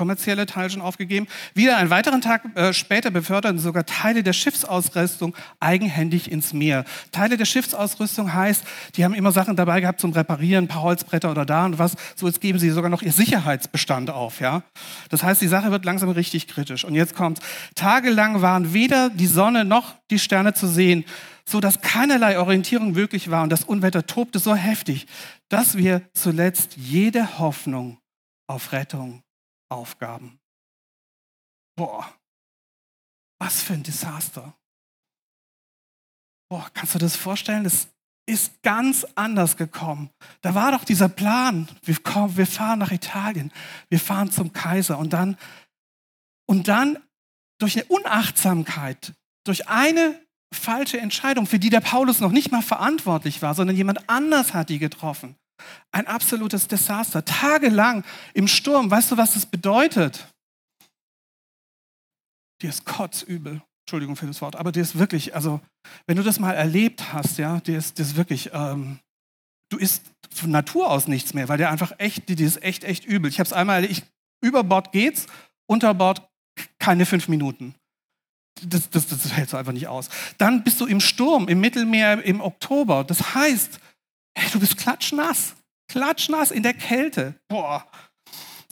kommerzielle 0.01 0.47
Teil 0.47 0.71
schon 0.71 0.81
aufgegeben. 0.81 1.27
Wieder 1.53 1.77
einen 1.77 1.91
weiteren 1.91 2.23
Tag 2.23 2.57
äh, 2.57 2.73
später 2.73 3.11
beförderten 3.11 3.59
sogar 3.59 3.85
Teile 3.85 4.23
der 4.23 4.33
Schiffsausrüstung 4.33 5.37
eigenhändig 5.61 6.33
ins 6.33 6.55
Meer. 6.55 6.87
Teile 7.13 7.37
der 7.37 7.45
Schiffsausrüstung 7.45 8.33
heißt, 8.33 8.65
die 8.97 9.05
haben 9.05 9.13
immer 9.13 9.31
Sachen 9.31 9.57
dabei 9.57 9.83
gehabt 9.83 10.01
zum 10.01 10.13
Reparieren, 10.13 10.65
ein 10.65 10.69
paar 10.69 10.81
Holzbretter 10.81 11.31
oder 11.31 11.45
da 11.45 11.67
und 11.67 11.79
was. 11.79 11.97
So, 12.17 12.27
jetzt 12.27 12.41
geben 12.41 12.59
sie 12.59 12.71
sogar 12.71 12.89
noch 12.89 13.03
ihr 13.03 13.13
Sicherheitsbestand 13.13 14.09
auf. 14.09 14.41
Ja? 14.41 14.63
Das 15.11 15.23
heißt, 15.23 15.43
die 15.43 15.49
Sache 15.49 15.71
wird 15.71 15.85
langsam 15.85 16.09
richtig 16.09 16.49
kritisch. 16.49 16.87
Und 16.87 16.95
jetzt 16.95 17.15
kommt, 17.15 17.41
tagelang 17.75 18.41
waren 18.41 18.73
weder 18.73 19.11
die 19.11 19.27
Sonne 19.27 19.67
noch 19.67 19.97
die 20.11 20.19
Sterne 20.19 20.55
zu 20.55 20.67
sehen, 20.67 21.05
so 21.45 21.61
dass 21.61 21.83
keinerlei 21.83 22.39
Orientierung 22.39 22.93
möglich 22.93 23.31
war 23.31 23.43
und 23.43 23.51
das 23.51 23.65
Unwetter 23.65 24.07
tobte 24.07 24.39
so 24.39 24.55
heftig, 24.55 25.07
dass 25.51 25.77
wir 25.77 26.01
zuletzt 26.15 26.79
jede 26.79 27.39
Hoffnung 27.39 27.99
auf 28.47 28.73
Rettung 28.73 29.23
Aufgaben. 29.71 30.39
Boah, 31.77 32.13
was 33.39 33.63
für 33.63 33.73
ein 33.73 33.83
Desaster. 33.83 34.55
Boah, 36.51 36.69
kannst 36.75 36.95
du 36.95 36.99
das 36.99 37.17
vorstellen? 37.17 37.65
Das 37.65 37.89
ist 38.27 38.63
ganz 38.63 39.07
anders 39.15 39.57
gekommen. 39.57 40.11
Da 40.43 40.55
war 40.55 40.73
doch 40.73 40.85
dieser 40.85 41.09
Plan, 41.09 41.69
wir, 41.83 41.97
kommen, 41.97 42.37
wir 42.37 42.47
fahren 42.47 42.79
nach 42.79 42.93
Italien, 42.93 43.53
wir 43.89 44.01
fahren 44.01 44.31
zum 44.31 44.53
Kaiser 44.53 44.99
und 44.99 45.13
dann, 45.13 45.37
und 46.47 46.69
dann 46.69 46.99
durch 47.59 47.77
eine 47.77 47.87
Unachtsamkeit, 47.87 49.15
durch 49.45 49.69
eine 49.69 50.21
falsche 50.53 50.99
Entscheidung, 50.99 51.47
für 51.47 51.59
die 51.59 51.71
der 51.71 51.81
Paulus 51.81 52.21
noch 52.21 52.33
nicht 52.33 52.51
mal 52.51 52.63
verantwortlich 52.63 53.43
war, 53.43 53.55
sondern 53.55 53.77
jemand 53.77 54.09
anders 54.09 54.55
hat 54.55 54.69
die 54.69 54.79
getroffen, 54.79 55.37
ein 55.93 56.07
absolutes 56.07 56.69
Desaster. 56.69 57.25
Tagelang 57.25 58.05
im 58.35 58.49
Sturm. 58.49 58.91
Weißt 58.91 59.11
du, 59.11 59.17
was 59.17 59.35
das 59.35 59.47
bedeutet? 59.47 60.27
Dir 62.63 62.71
ist 62.71 62.85
kotzübel. 62.85 63.63
Entschuldigung 63.87 64.15
für 64.15 64.27
das 64.27 64.41
Wort, 64.41 64.55
aber 64.55 64.71
dir 64.71 64.83
ist 64.83 65.01
wirklich, 65.01 65.35
also, 65.35 65.61
wenn 66.07 66.17
du 66.17 66.23
das 66.23 66.39
mal 66.39 66.53
erlebt 66.53 67.13
hast, 67.13 67.39
ja, 67.39 67.59
dir 67.59 67.77
ist 67.77 67.99
das 67.99 68.15
wirklich, 68.15 68.51
ähm, 68.53 69.01
du 69.69 69.79
isst 69.79 70.13
von 70.33 70.53
Natur 70.53 70.89
aus 70.89 71.09
nichts 71.09 71.35
mehr, 71.35 71.49
weil 71.49 71.59
der 71.59 71.71
einfach 71.71 71.93
echt, 71.99 72.29
dir 72.29 72.47
ist 72.47 72.63
echt, 72.63 72.85
echt 72.85 73.05
übel. 73.05 73.29
Ich 73.29 73.41
habe 73.41 73.49
es 73.49 73.53
einmal, 73.53 73.85
ich, 73.85 74.05
über 74.45 74.63
Bord 74.63 74.93
geht's, 74.93 75.27
unter 75.67 75.93
Bord 75.93 76.23
keine 76.79 77.05
fünf 77.05 77.27
Minuten. 77.27 77.75
Das, 78.63 78.91
das, 78.91 79.09
das 79.09 79.33
hältst 79.33 79.55
du 79.55 79.57
einfach 79.57 79.73
nicht 79.73 79.89
aus. 79.89 80.09
Dann 80.39 80.63
bist 80.63 80.81
du 80.81 80.87
im 80.87 81.01
Sturm, 81.01 81.49
im 81.49 81.61
Mittelmeer 81.61 82.23
im 82.23 82.41
Oktober. 82.41 83.03
Das 83.03 83.35
heißt, 83.35 83.81
Hey, 84.35 84.51
du 84.53 84.61
bist 84.61 84.77
klatschnass. 84.77 85.55
Klatschnass 85.89 86.51
in 86.51 86.63
der 86.63 86.75
Kälte. 86.75 87.35
Boah. 87.49 87.87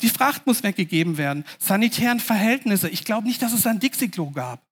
Die 0.03 0.09
Fracht 0.09 0.47
muss 0.47 0.63
weggegeben 0.63 1.17
werden. 1.17 1.45
Sanitären 1.59 2.21
Verhältnisse. 2.21 2.89
Ich 2.89 3.05
glaube 3.05 3.27
nicht, 3.27 3.43
dass 3.43 3.53
es 3.53 3.67
ein 3.67 3.81
Dixie-Klo 3.81 4.31
gab. 4.31 4.63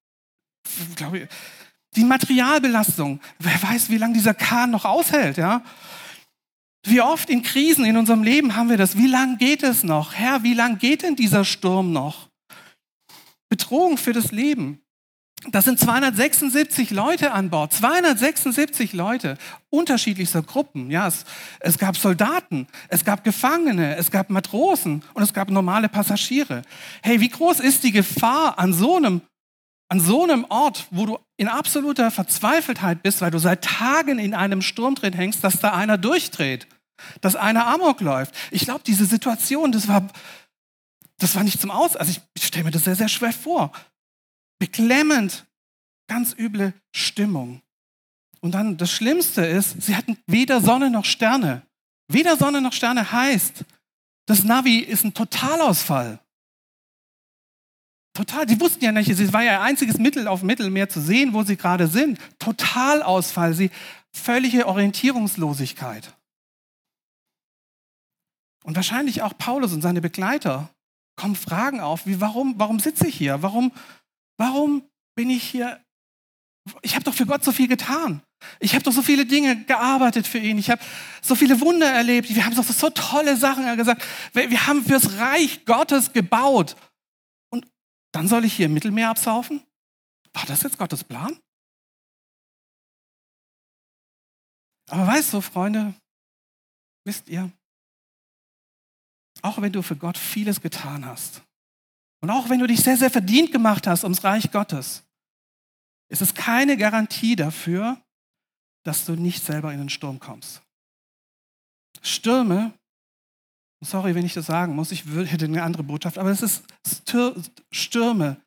Die 1.96 2.04
Materialbelastung. 2.04 3.20
Wer 3.38 3.62
weiß, 3.62 3.90
wie 3.90 3.98
lange 3.98 4.14
dieser 4.14 4.34
Kahn 4.34 4.70
noch 4.70 4.84
aushält, 4.84 5.36
ja? 5.36 5.62
Wie 6.84 7.00
oft 7.00 7.28
in 7.30 7.42
Krisen 7.42 7.84
in 7.84 7.96
unserem 7.96 8.22
Leben 8.22 8.54
haben 8.54 8.68
wir 8.68 8.76
das? 8.76 8.96
Wie 8.96 9.08
lange 9.08 9.38
geht 9.38 9.64
es 9.64 9.82
noch? 9.82 10.14
Herr, 10.14 10.44
wie 10.44 10.54
lange 10.54 10.76
geht 10.76 11.02
denn 11.02 11.16
dieser 11.16 11.44
Sturm 11.44 11.92
noch? 11.92 12.28
Bedrohung 13.48 13.98
für 13.98 14.12
das 14.12 14.30
Leben. 14.30 14.80
Das 15.52 15.64
sind 15.64 15.78
276 15.78 16.90
Leute 16.90 17.32
an 17.32 17.50
Bord, 17.50 17.72
276 17.72 18.92
Leute 18.92 19.36
unterschiedlichster 19.70 20.42
Gruppen. 20.42 20.90
Ja, 20.90 21.06
es, 21.06 21.24
es, 21.60 21.78
gab 21.78 21.96
Soldaten, 21.96 22.66
es 22.88 23.04
gab 23.04 23.24
Gefangene, 23.24 23.96
es 23.96 24.10
gab 24.10 24.30
Matrosen 24.30 25.02
und 25.14 25.22
es 25.22 25.32
gab 25.32 25.50
normale 25.50 25.88
Passagiere. 25.88 26.62
Hey, 27.02 27.20
wie 27.20 27.28
groß 27.28 27.60
ist 27.60 27.84
die 27.84 27.92
Gefahr 27.92 28.58
an 28.58 28.72
so 28.72 28.96
einem, 28.96 29.20
an 29.88 30.00
so 30.00 30.24
einem 30.24 30.46
Ort, 30.48 30.86
wo 30.90 31.06
du 31.06 31.18
in 31.36 31.48
absoluter 31.48 32.10
Verzweifeltheit 32.10 33.02
bist, 33.02 33.20
weil 33.20 33.30
du 33.30 33.38
seit 33.38 33.64
Tagen 33.64 34.18
in 34.18 34.34
einem 34.34 34.62
Sturm 34.62 34.94
drin 34.94 35.12
hängst, 35.12 35.44
dass 35.44 35.60
da 35.60 35.72
einer 35.72 35.98
durchdreht, 35.98 36.66
dass 37.20 37.36
einer 37.36 37.66
Amok 37.66 38.00
läuft. 38.00 38.34
Ich 38.50 38.64
glaube, 38.64 38.80
diese 38.86 39.04
Situation, 39.04 39.70
das 39.70 39.86
war, 39.86 40.08
das 41.18 41.34
war 41.36 41.44
nicht 41.44 41.60
zum 41.60 41.70
Aus. 41.70 41.94
Also 41.94 42.10
ich, 42.10 42.20
ich 42.34 42.46
stelle 42.46 42.64
mir 42.64 42.70
das 42.72 42.84
sehr, 42.84 42.96
sehr 42.96 43.08
schwer 43.08 43.32
vor 43.32 43.70
beklemmend, 44.58 45.46
ganz 46.08 46.34
üble 46.38 46.72
Stimmung. 46.94 47.62
Und 48.40 48.52
dann 48.52 48.76
das 48.76 48.90
Schlimmste 48.90 49.44
ist, 49.44 49.82
sie 49.82 49.96
hatten 49.96 50.18
weder 50.26 50.60
Sonne 50.60 50.90
noch 50.90 51.04
Sterne. 51.04 51.62
Weder 52.08 52.36
Sonne 52.36 52.60
noch 52.60 52.72
Sterne 52.72 53.10
heißt, 53.10 53.64
das 54.26 54.44
Navi 54.44 54.78
ist 54.78 55.04
ein 55.04 55.14
Totalausfall. 55.14 56.20
Total, 58.12 58.46
die 58.46 58.60
wussten 58.60 58.82
ja 58.82 58.92
nicht, 58.92 59.10
es 59.10 59.32
war 59.32 59.42
ja 59.42 59.52
ihr 59.52 59.60
einziges 59.60 59.98
Mittel 59.98 60.26
auf 60.26 60.40
dem 60.40 60.46
Mittelmeer 60.46 60.88
zu 60.88 61.00
sehen, 61.00 61.34
wo 61.34 61.42
sie 61.42 61.56
gerade 61.56 61.86
sind. 61.86 62.18
Totalausfall, 62.38 63.52
sie 63.52 63.70
völlige 64.10 64.66
Orientierungslosigkeit. 64.66 66.14
Und 68.64 68.74
wahrscheinlich 68.74 69.22
auch 69.22 69.36
Paulus 69.36 69.72
und 69.72 69.82
seine 69.82 70.00
Begleiter 70.00 70.70
kommen 71.14 71.36
Fragen 71.36 71.80
auf, 71.80 72.06
wie 72.06 72.20
warum, 72.20 72.54
warum 72.58 72.80
sitze 72.80 73.06
ich 73.06 73.16
hier? 73.16 73.42
Warum, 73.42 73.70
Warum 74.38 74.88
bin 75.14 75.30
ich 75.30 75.42
hier? 75.42 75.82
Ich 76.82 76.94
habe 76.94 77.04
doch 77.04 77.14
für 77.14 77.26
Gott 77.26 77.44
so 77.44 77.52
viel 77.52 77.68
getan. 77.68 78.22
Ich 78.60 78.74
habe 78.74 78.84
doch 78.84 78.92
so 78.92 79.02
viele 79.02 79.24
Dinge 79.24 79.64
gearbeitet 79.64 80.26
für 80.26 80.38
ihn. 80.38 80.58
Ich 80.58 80.70
habe 80.70 80.82
so 81.22 81.34
viele 81.34 81.60
Wunder 81.60 81.90
erlebt. 81.90 82.28
Wir 82.34 82.44
haben 82.44 82.54
doch 82.54 82.64
so 82.64 82.90
tolle 82.90 83.36
Sachen 83.36 83.76
gesagt. 83.76 84.04
Wir 84.32 84.66
haben 84.66 84.84
fürs 84.84 85.18
Reich 85.18 85.64
Gottes 85.64 86.12
gebaut. 86.12 86.76
Und 87.50 87.66
dann 88.12 88.28
soll 88.28 88.44
ich 88.44 88.54
hier 88.54 88.66
im 88.66 88.74
Mittelmeer 88.74 89.10
absaufen? 89.10 89.62
War 90.32 90.44
das 90.46 90.62
jetzt 90.62 90.78
Gottes 90.78 91.02
Plan? 91.02 91.38
Aber 94.90 95.06
weißt 95.06 95.32
du, 95.32 95.40
Freunde, 95.40 95.94
wisst 97.04 97.28
ihr, 97.28 97.50
auch 99.42 99.60
wenn 99.60 99.72
du 99.72 99.82
für 99.82 99.96
Gott 99.96 100.18
vieles 100.18 100.60
getan 100.60 101.04
hast, 101.06 101.42
und 102.20 102.30
auch 102.30 102.48
wenn 102.48 102.58
du 102.58 102.66
dich 102.66 102.82
sehr, 102.82 102.96
sehr 102.96 103.10
verdient 103.10 103.52
gemacht 103.52 103.86
hast 103.86 104.04
ums 104.04 104.24
Reich 104.24 104.50
Gottes, 104.50 105.04
ist 106.08 106.22
es 106.22 106.34
keine 106.34 106.76
Garantie 106.76 107.36
dafür, 107.36 108.00
dass 108.84 109.04
du 109.04 109.14
nicht 109.14 109.44
selber 109.44 109.72
in 109.72 109.78
den 109.78 109.88
Sturm 109.88 110.20
kommst. 110.20 110.62
Stürme, 112.02 112.72
sorry, 113.80 114.14
wenn 114.14 114.24
ich 114.24 114.34
das 114.34 114.46
sagen 114.46 114.74
muss, 114.74 114.92
ich 114.92 115.04
hätte 115.04 115.46
eine 115.46 115.62
andere 115.62 115.82
Botschaft, 115.82 116.18
aber 116.18 116.30
es 116.30 116.42
ist, 116.42 116.64
Stürme 117.72 118.40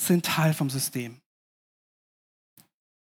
sind 0.00 0.26
Teil 0.26 0.52
vom 0.52 0.68
System. 0.68 1.20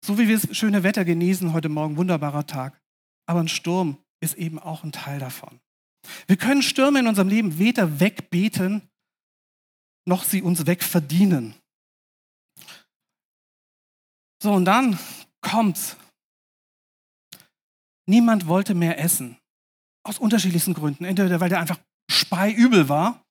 So 0.06 0.18
wie 0.18 0.28
wir 0.28 0.40
das 0.40 0.56
schöne 0.56 0.84
Wetter 0.84 1.06
genießen 1.06 1.54
heute 1.54 1.70
Morgen, 1.70 1.98
wunderbarer 1.98 2.46
Tag. 2.48 2.80
Aber 3.28 3.40
ein 3.40 3.48
Sturm 3.48 3.98
ist 4.20 4.36
eben 4.36 4.60
auch 4.60 4.84
ein 4.84 4.92
Teil 4.92 5.20
davon. 5.20 5.60
Wir 6.28 6.38
können 6.38 6.64
Stürme 6.64 7.00
in 7.00 7.08
unserem 7.08 7.28
Leben 7.28 7.60
weder 7.60 8.00
wegbeten, 8.00 8.90
noch 10.08 10.24
sie 10.24 10.42
uns 10.42 10.66
wegverdienen. 10.66 11.56
So, 14.42 14.54
und 14.54 14.66
dann 14.66 14.98
kommt's. 15.42 15.96
Niemand 18.08 18.48
wollte 18.48 18.74
mehr 18.74 19.00
essen. 19.00 19.38
Aus 20.04 20.18
unterschiedlichsten 20.18 20.74
Gründen. 20.74 21.06
Entweder 21.06 21.40
weil 21.40 21.50
der 21.50 21.60
einfach 21.60 21.80
speiübel 22.10 22.90
war 22.90 23.24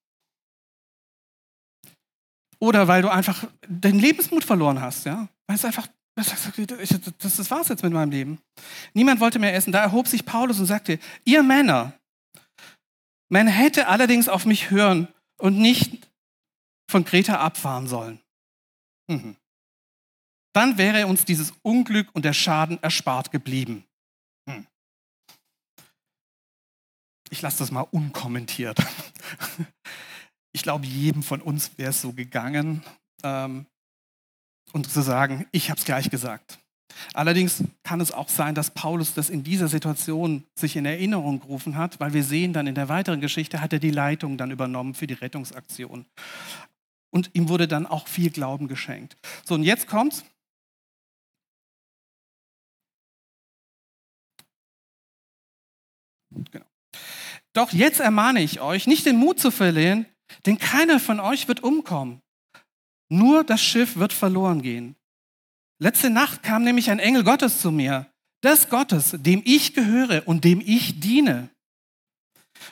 oder 2.61 2.87
weil 2.87 3.03
du 3.03 3.11
einfach 3.11 3.49
den 3.67 3.99
Lebensmut 3.99 4.45
verloren 4.45 4.81
hast. 4.81 5.05
Ja? 5.05 5.29
Weil 5.47 5.57
es 5.57 5.65
einfach, 5.65 5.89
das, 6.15 6.31
das 7.19 7.51
war's 7.51 7.69
jetzt 7.69 7.83
mit 7.83 7.93
meinem 7.93 8.11
Leben. 8.11 8.39
Niemand 8.95 9.21
wollte 9.21 9.39
mehr 9.39 9.55
essen. 9.55 9.73
Da 9.73 9.81
erhob 9.81 10.07
sich 10.07 10.25
Paulus 10.25 10.61
und 10.61 10.67
sagte, 10.67 10.99
ihr 11.25 11.43
Männer, 11.43 11.93
man 13.29 13.49
hätte 13.49 13.89
allerdings 13.89 14.29
auf 14.29 14.47
mich 14.47 14.71
hören 14.71 15.09
und 15.39 15.59
nicht 15.59 16.10
von 16.91 17.05
Kreta 17.05 17.41
abfahren 17.41 17.87
sollen. 17.87 18.21
Mhm. 19.09 19.37
Dann 20.53 20.79
wäre 20.79 21.07
uns 21.07 21.25
dieses 21.25 21.53
Unglück 21.63 22.09
und 22.13 22.25
der 22.25 22.33
Schaden 22.33 22.83
erspart 22.83 23.31
geblieben. 23.31 23.85
Mhm. 24.47 24.67
Ich 27.31 27.41
lasse 27.43 27.59
das 27.59 27.71
mal 27.71 27.87
unkommentiert. 27.91 28.79
Ich 30.53 30.65
glaube, 30.65 30.85
jedem 30.85 31.23
von 31.23 31.41
uns 31.41 31.79
wäre 31.79 31.91
es 31.91 32.03
so 32.03 32.13
gegangen, 32.13 32.83
ähm, 33.23 33.67
und 34.73 34.91
zu 34.91 35.01
sagen, 35.03 35.47
ich 35.53 35.71
habe 35.71 35.79
es 35.79 35.85
gleich 35.85 36.11
gesagt. 36.11 36.59
Allerdings 37.15 37.65
kann 37.83 38.01
es 38.01 38.13
auch 38.13 38.29
sein, 38.29 38.55
dass 38.55 38.71
Paulus 38.71 39.15
das 39.15 39.31
in 39.31 39.43
dieser 39.43 39.69
Situation 39.69 40.45
sich 40.55 40.77
in 40.77 40.85
Erinnerung 40.85 41.41
gerufen 41.41 41.77
hat, 41.77 41.99
weil 42.01 42.13
wir 42.13 42.25
sehen 42.25 42.53
dann 42.53 42.67
in 42.67 42.75
der 42.75 42.89
weiteren 42.89 43.21
Geschichte, 43.21 43.61
hat 43.61 43.73
er 43.73 43.79
die 43.79 43.91
Leitung 43.91 44.37
dann 44.37 44.51
übernommen 44.51 44.95
für 44.95 45.07
die 45.07 45.15
Rettungsaktion. 45.15 46.07
Und 47.11 47.31
ihm 47.35 47.49
wurde 47.49 47.67
dann 47.67 47.87
auch 47.87 48.07
viel 48.07 48.31
Glauben 48.31 48.69
geschenkt. 48.69 49.17
So, 49.45 49.55
und 49.55 49.65
jetzt 49.65 49.87
kommt's. 49.87 50.25
Genau. 56.31 56.67
Doch 57.53 57.73
jetzt 57.73 58.01
ermahne 58.01 58.43
ich 58.43 58.61
euch, 58.61 58.87
nicht 58.87 59.07
den 59.07 59.17
Mut 59.17 59.41
zu 59.41 59.51
verlieren, 59.51 60.07
denn 60.47 60.59
keiner 60.59 61.01
von 61.01 61.19
euch 61.19 61.49
wird 61.49 61.63
umkommen. 61.63 62.23
Nur 63.09 63.43
das 63.43 63.61
Schiff 63.61 63.97
wird 63.97 64.13
verloren 64.13 64.63
gehen. 64.63 64.95
Letzte 65.81 66.11
Nacht 66.11 66.43
kam 66.43 66.63
nämlich 66.63 66.91
ein 66.91 67.01
Engel 67.01 67.25
Gottes 67.25 67.61
zu 67.61 67.73
mir, 67.73 68.07
des 68.45 68.69
Gottes, 68.69 69.17
dem 69.19 69.43
ich 69.45 69.75
gehöre 69.75 70.23
und 70.29 70.45
dem 70.45 70.61
ich 70.61 71.01
diene. 71.01 71.49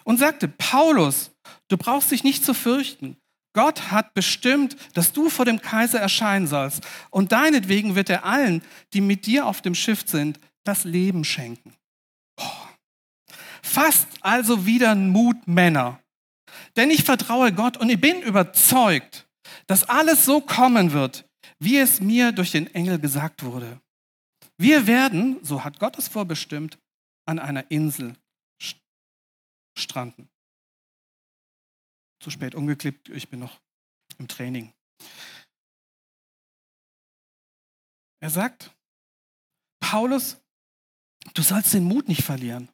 Und 0.05 0.18
sagte, 0.18 0.46
Paulus, 0.46 1.33
du 1.68 1.77
brauchst 1.77 2.11
dich 2.11 2.22
nicht 2.22 2.44
zu 2.44 2.55
fürchten. 2.55 3.16
Gott 3.59 3.90
hat 3.90 4.14
bestimmt, 4.14 4.77
dass 4.94 5.12
du 5.12 5.29
vor 5.29 5.44
dem 5.44 5.61
Kaiser 5.61 5.99
erscheinen 5.99 6.47
sollst. 6.47 6.87
Und 7.11 7.33
deinetwegen 7.33 7.97
wird 7.97 8.09
er 8.09 8.25
allen, 8.25 8.62
die 8.92 9.01
mit 9.01 9.27
dir 9.27 9.47
auf 9.47 9.62
dem 9.62 9.75
Schiff 9.75 10.05
sind, 10.07 10.38
das 10.62 10.85
Leben 10.85 11.25
schenken. 11.25 11.75
Oh. 12.40 12.44
Fasst 13.61 14.07
also 14.21 14.64
wieder 14.64 14.94
Mut, 14.94 15.49
Männer. 15.49 15.99
Denn 16.77 16.92
ich 16.92 17.03
vertraue 17.03 17.53
Gott 17.53 17.77
und 17.77 17.90
ich 17.90 18.01
bin 18.01 18.23
überzeugt, 18.23 19.27
dass 19.66 19.88
alles 19.88 20.25
so 20.25 20.40
kommen 20.40 20.92
wird, 20.92 21.29
wie 21.59 21.79
es 21.79 22.01
mir 22.01 22.31
durch 22.31 22.53
den 22.53 22.73
Engel 22.77 23.01
gesagt 23.01 23.42
wurde. 23.42 23.81
Wir 24.57 24.87
werden, 24.87 25.38
so 25.42 25.64
hat 25.64 25.81
Gott 25.81 25.99
es 25.99 26.07
vorbestimmt, 26.07 26.79
an 27.27 27.40
einer 27.40 27.68
Insel 27.73 28.14
stranden 29.77 30.29
zu 32.20 32.31
spät 32.31 32.54
umgeklippt, 32.54 33.09
ich 33.09 33.28
bin 33.28 33.40
noch 33.40 33.61
im 34.18 34.28
Training. 34.28 34.72
Er 38.20 38.31
sagt, 38.31 38.74
Paulus, 39.81 40.38
du 41.35 41.42
sollst 41.42 41.72
den 41.72 41.85
Mut 41.85 42.09
nicht 42.09 42.22
verlieren. 42.22 42.68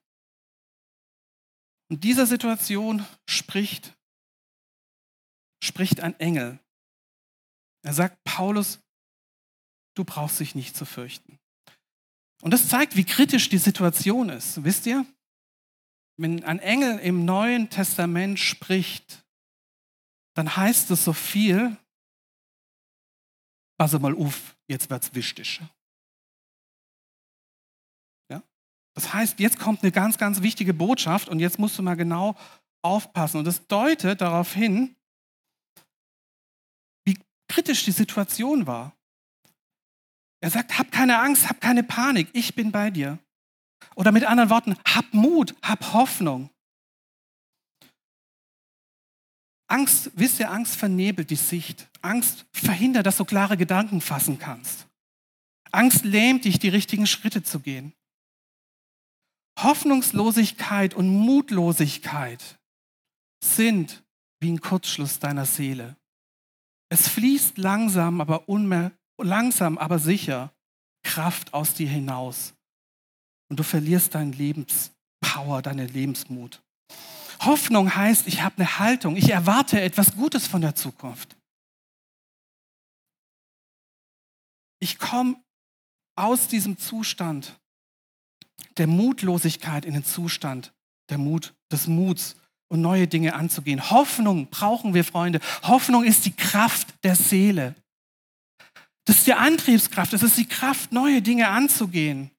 In 1.90 2.00
dieser 2.00 2.26
Situation 2.26 3.04
spricht, 3.28 3.94
spricht 5.62 6.00
ein 6.00 6.18
Engel. 6.18 6.58
Er 7.82 7.92
sagt, 7.92 8.24
Paulus, 8.24 8.80
du 9.94 10.04
brauchst 10.04 10.40
dich 10.40 10.54
nicht 10.54 10.76
zu 10.76 10.86
fürchten. 10.86 11.38
Und 12.40 12.52
das 12.52 12.68
zeigt, 12.68 12.96
wie 12.96 13.04
kritisch 13.04 13.48
die 13.48 13.58
Situation 13.58 14.30
ist. 14.30 14.64
Wisst 14.64 14.86
ihr? 14.86 15.06
Wenn 16.16 16.44
ein 16.44 16.58
Engel 16.58 16.98
im 16.98 17.24
Neuen 17.24 17.70
Testament 17.70 18.38
spricht, 18.38 19.23
dann 20.34 20.56
heißt 20.56 20.90
es 20.90 21.04
so 21.04 21.12
viel, 21.12 21.76
pass 23.78 23.98
mal 23.98 24.14
auf, 24.14 24.56
jetzt 24.68 24.90
wird's 24.90 25.14
wichtig. 25.14 25.60
Ja? 28.30 28.42
Das 28.94 29.12
heißt, 29.12 29.38
jetzt 29.38 29.58
kommt 29.58 29.82
eine 29.82 29.92
ganz, 29.92 30.18
ganz 30.18 30.42
wichtige 30.42 30.74
Botschaft 30.74 31.28
und 31.28 31.40
jetzt 31.40 31.58
musst 31.58 31.78
du 31.78 31.82
mal 31.82 31.96
genau 31.96 32.36
aufpassen. 32.82 33.38
Und 33.38 33.44
das 33.44 33.66
deutet 33.66 34.20
darauf 34.20 34.52
hin, 34.52 34.96
wie 37.06 37.18
kritisch 37.48 37.84
die 37.84 37.92
Situation 37.92 38.66
war. 38.66 38.92
Er 40.40 40.50
sagt, 40.50 40.78
hab 40.78 40.92
keine 40.92 41.18
Angst, 41.20 41.48
hab 41.48 41.60
keine 41.60 41.82
Panik, 41.82 42.28
ich 42.32 42.54
bin 42.54 42.70
bei 42.70 42.90
dir. 42.90 43.18
Oder 43.94 44.12
mit 44.12 44.24
anderen 44.24 44.50
Worten, 44.50 44.76
hab 44.84 45.14
Mut, 45.14 45.54
hab 45.62 45.92
Hoffnung. 45.92 46.50
Angst, 49.74 50.12
wisst 50.14 50.38
ihr, 50.38 50.52
Angst 50.52 50.76
vernebelt 50.76 51.30
die 51.30 51.36
Sicht. 51.36 51.90
Angst 52.00 52.46
verhindert, 52.52 53.06
dass 53.06 53.16
du 53.16 53.24
klare 53.24 53.56
Gedanken 53.56 54.00
fassen 54.00 54.38
kannst. 54.38 54.86
Angst 55.72 56.04
lähmt 56.04 56.44
dich, 56.44 56.60
die 56.60 56.68
richtigen 56.68 57.08
Schritte 57.08 57.42
zu 57.42 57.58
gehen. 57.58 57.92
Hoffnungslosigkeit 59.58 60.94
und 60.94 61.08
Mutlosigkeit 61.08 62.60
sind 63.42 64.04
wie 64.38 64.52
ein 64.52 64.60
Kurzschluss 64.60 65.18
deiner 65.18 65.44
Seele. 65.44 65.96
Es 66.88 67.08
fließt 67.08 67.58
langsam, 67.58 68.20
aber 68.20 68.48
unmer 68.48 68.92
langsam, 69.20 69.76
aber 69.76 69.98
sicher 69.98 70.54
Kraft 71.02 71.52
aus 71.52 71.74
dir 71.74 71.88
hinaus. 71.88 72.54
Und 73.48 73.58
du 73.58 73.64
verlierst 73.64 74.14
deinen 74.14 74.34
Lebenspower, 74.34 75.62
deinen 75.62 75.88
Lebensmut. 75.88 76.63
Hoffnung 77.40 77.94
heißt, 77.94 78.26
ich 78.26 78.42
habe 78.42 78.56
eine 78.58 78.78
Haltung, 78.78 79.16
ich 79.16 79.30
erwarte 79.30 79.80
etwas 79.80 80.14
Gutes 80.14 80.46
von 80.46 80.60
der 80.60 80.74
Zukunft. 80.74 81.36
Ich 84.80 84.98
komme 84.98 85.36
aus 86.16 86.48
diesem 86.48 86.78
Zustand 86.78 87.58
der 88.76 88.86
Mutlosigkeit 88.86 89.84
in 89.84 89.94
den 89.94 90.04
Zustand 90.04 90.72
der 91.08 91.18
Mut, 91.18 91.54
des 91.70 91.86
Muts 91.86 92.36
und 92.68 92.80
neue 92.80 93.06
Dinge 93.06 93.34
anzugehen. 93.34 93.90
Hoffnung 93.90 94.48
brauchen 94.48 94.94
wir, 94.94 95.04
Freunde. 95.04 95.40
Hoffnung 95.62 96.04
ist 96.04 96.24
die 96.24 96.32
Kraft 96.32 96.94
der 97.02 97.14
Seele. 97.14 97.74
Das 99.04 99.18
ist 99.18 99.26
die 99.26 99.34
Antriebskraft, 99.34 100.12
das 100.12 100.22
ist 100.22 100.38
die 100.38 100.48
Kraft, 100.48 100.92
neue 100.92 101.20
Dinge 101.20 101.48
anzugehen. 101.48 102.30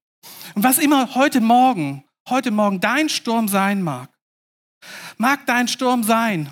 Und 0.55 0.63
was 0.63 0.79
immer 0.79 1.13
heute 1.15 1.41
Morgen, 1.41 2.03
heute 2.27 2.49
Morgen 2.49 2.79
dein 2.79 3.09
Sturm 3.09 3.47
sein 3.47 3.81
mag, 3.81 4.09
mag 5.17 5.45
dein 5.45 5.67
Sturm 5.67 6.03
sein, 6.03 6.51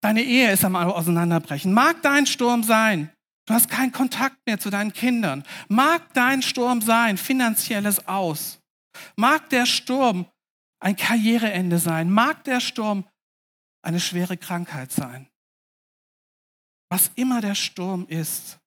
deine 0.00 0.22
Ehe 0.22 0.52
ist 0.52 0.64
am 0.64 0.76
Auseinanderbrechen, 0.76 1.72
mag 1.72 2.02
dein 2.02 2.26
Sturm 2.26 2.62
sein, 2.62 3.10
du 3.46 3.54
hast 3.54 3.68
keinen 3.68 3.92
Kontakt 3.92 4.36
mehr 4.46 4.58
zu 4.58 4.70
deinen 4.70 4.92
Kindern, 4.92 5.44
mag 5.68 6.12
dein 6.14 6.42
Sturm 6.42 6.80
sein, 6.80 7.18
finanzielles 7.18 8.06
Aus, 8.06 8.60
mag 9.16 9.48
der 9.50 9.66
Sturm 9.66 10.26
ein 10.80 10.96
Karriereende 10.96 11.78
sein, 11.78 12.10
mag 12.10 12.44
der 12.44 12.60
Sturm 12.60 13.04
eine 13.82 14.00
schwere 14.00 14.36
Krankheit 14.36 14.92
sein. 14.92 15.28
Was 16.88 17.10
immer 17.14 17.40
der 17.40 17.54
Sturm 17.54 18.06
ist, 18.08 18.58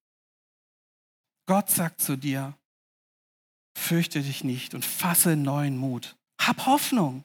Gott 1.47 1.69
sagt 1.69 2.01
zu 2.01 2.15
dir, 2.15 2.53
fürchte 3.77 4.21
dich 4.21 4.43
nicht 4.43 4.73
und 4.73 4.85
fasse 4.85 5.35
neuen 5.35 5.77
Mut. 5.77 6.15
Hab 6.39 6.65
Hoffnung. 6.65 7.23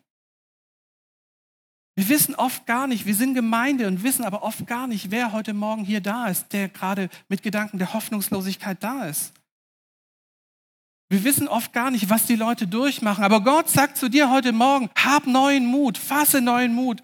Wir 1.97 2.09
wissen 2.09 2.35
oft 2.35 2.67
gar 2.67 2.87
nicht, 2.87 3.07
wir 3.07 3.15
sind 3.15 3.35
Gemeinde 3.35 3.87
und 3.87 4.03
wissen 4.03 4.25
aber 4.25 4.43
oft 4.43 4.67
gar 4.67 4.87
nicht, 4.87 5.11
wer 5.11 5.33
heute 5.33 5.55
Morgen 5.55 5.85
hier 5.85 6.01
da 6.01 6.27
ist, 6.27 6.53
der 6.53 6.69
gerade 6.69 7.09
mit 7.29 7.43
Gedanken 7.43 7.79
der 7.79 7.95
Hoffnungslosigkeit 7.95 8.83
da 8.83 9.05
ist. 9.05 9.33
Wir 11.09 11.23
wissen 11.23 11.47
oft 11.47 11.73
gar 11.73 11.93
nicht, 11.93 12.11
was 12.11 12.27
die 12.27 12.35
Leute 12.35 12.67
durchmachen, 12.67 13.23
aber 13.23 13.43
Gott 13.43 13.69
sagt 13.69 13.97
zu 13.97 14.09
dir 14.09 14.31
heute 14.31 14.53
Morgen, 14.53 14.91
hab 14.97 15.27
neuen 15.27 15.67
Mut, 15.67 15.97
fasse 15.97 16.41
neuen 16.41 16.75
Mut. 16.75 17.03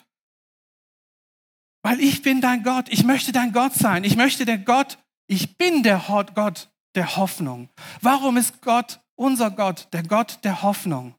Weil 1.82 2.00
ich 2.00 2.22
bin 2.22 2.40
dein 2.40 2.64
Gott, 2.64 2.88
ich 2.88 3.04
möchte 3.04 3.30
dein 3.30 3.52
Gott 3.52 3.74
sein, 3.74 4.02
ich 4.02 4.16
möchte 4.16 4.44
der 4.44 4.58
Gott, 4.58 4.98
ich 5.28 5.56
bin 5.56 5.84
der 5.84 6.02
Gott 6.34 6.68
der 6.96 7.16
Hoffnung. 7.16 7.68
Warum 8.00 8.36
ist 8.36 8.60
Gott 8.60 9.00
unser 9.14 9.52
Gott, 9.52 9.86
der 9.92 10.02
Gott 10.02 10.40
der 10.42 10.62
Hoffnung? 10.62 11.14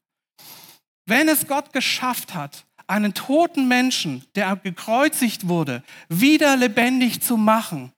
Wenn 1.05 1.29
es 1.29 1.47
Gott 1.47 1.71
geschafft 1.73 2.33
hat, 2.33 2.65
einen 2.91 3.13
toten 3.13 3.67
Menschen, 3.67 4.25
der 4.35 4.55
gekreuzigt 4.57 5.47
wurde, 5.47 5.81
wieder 6.09 6.57
lebendig 6.57 7.21
zu 7.21 7.37
machen, 7.37 7.93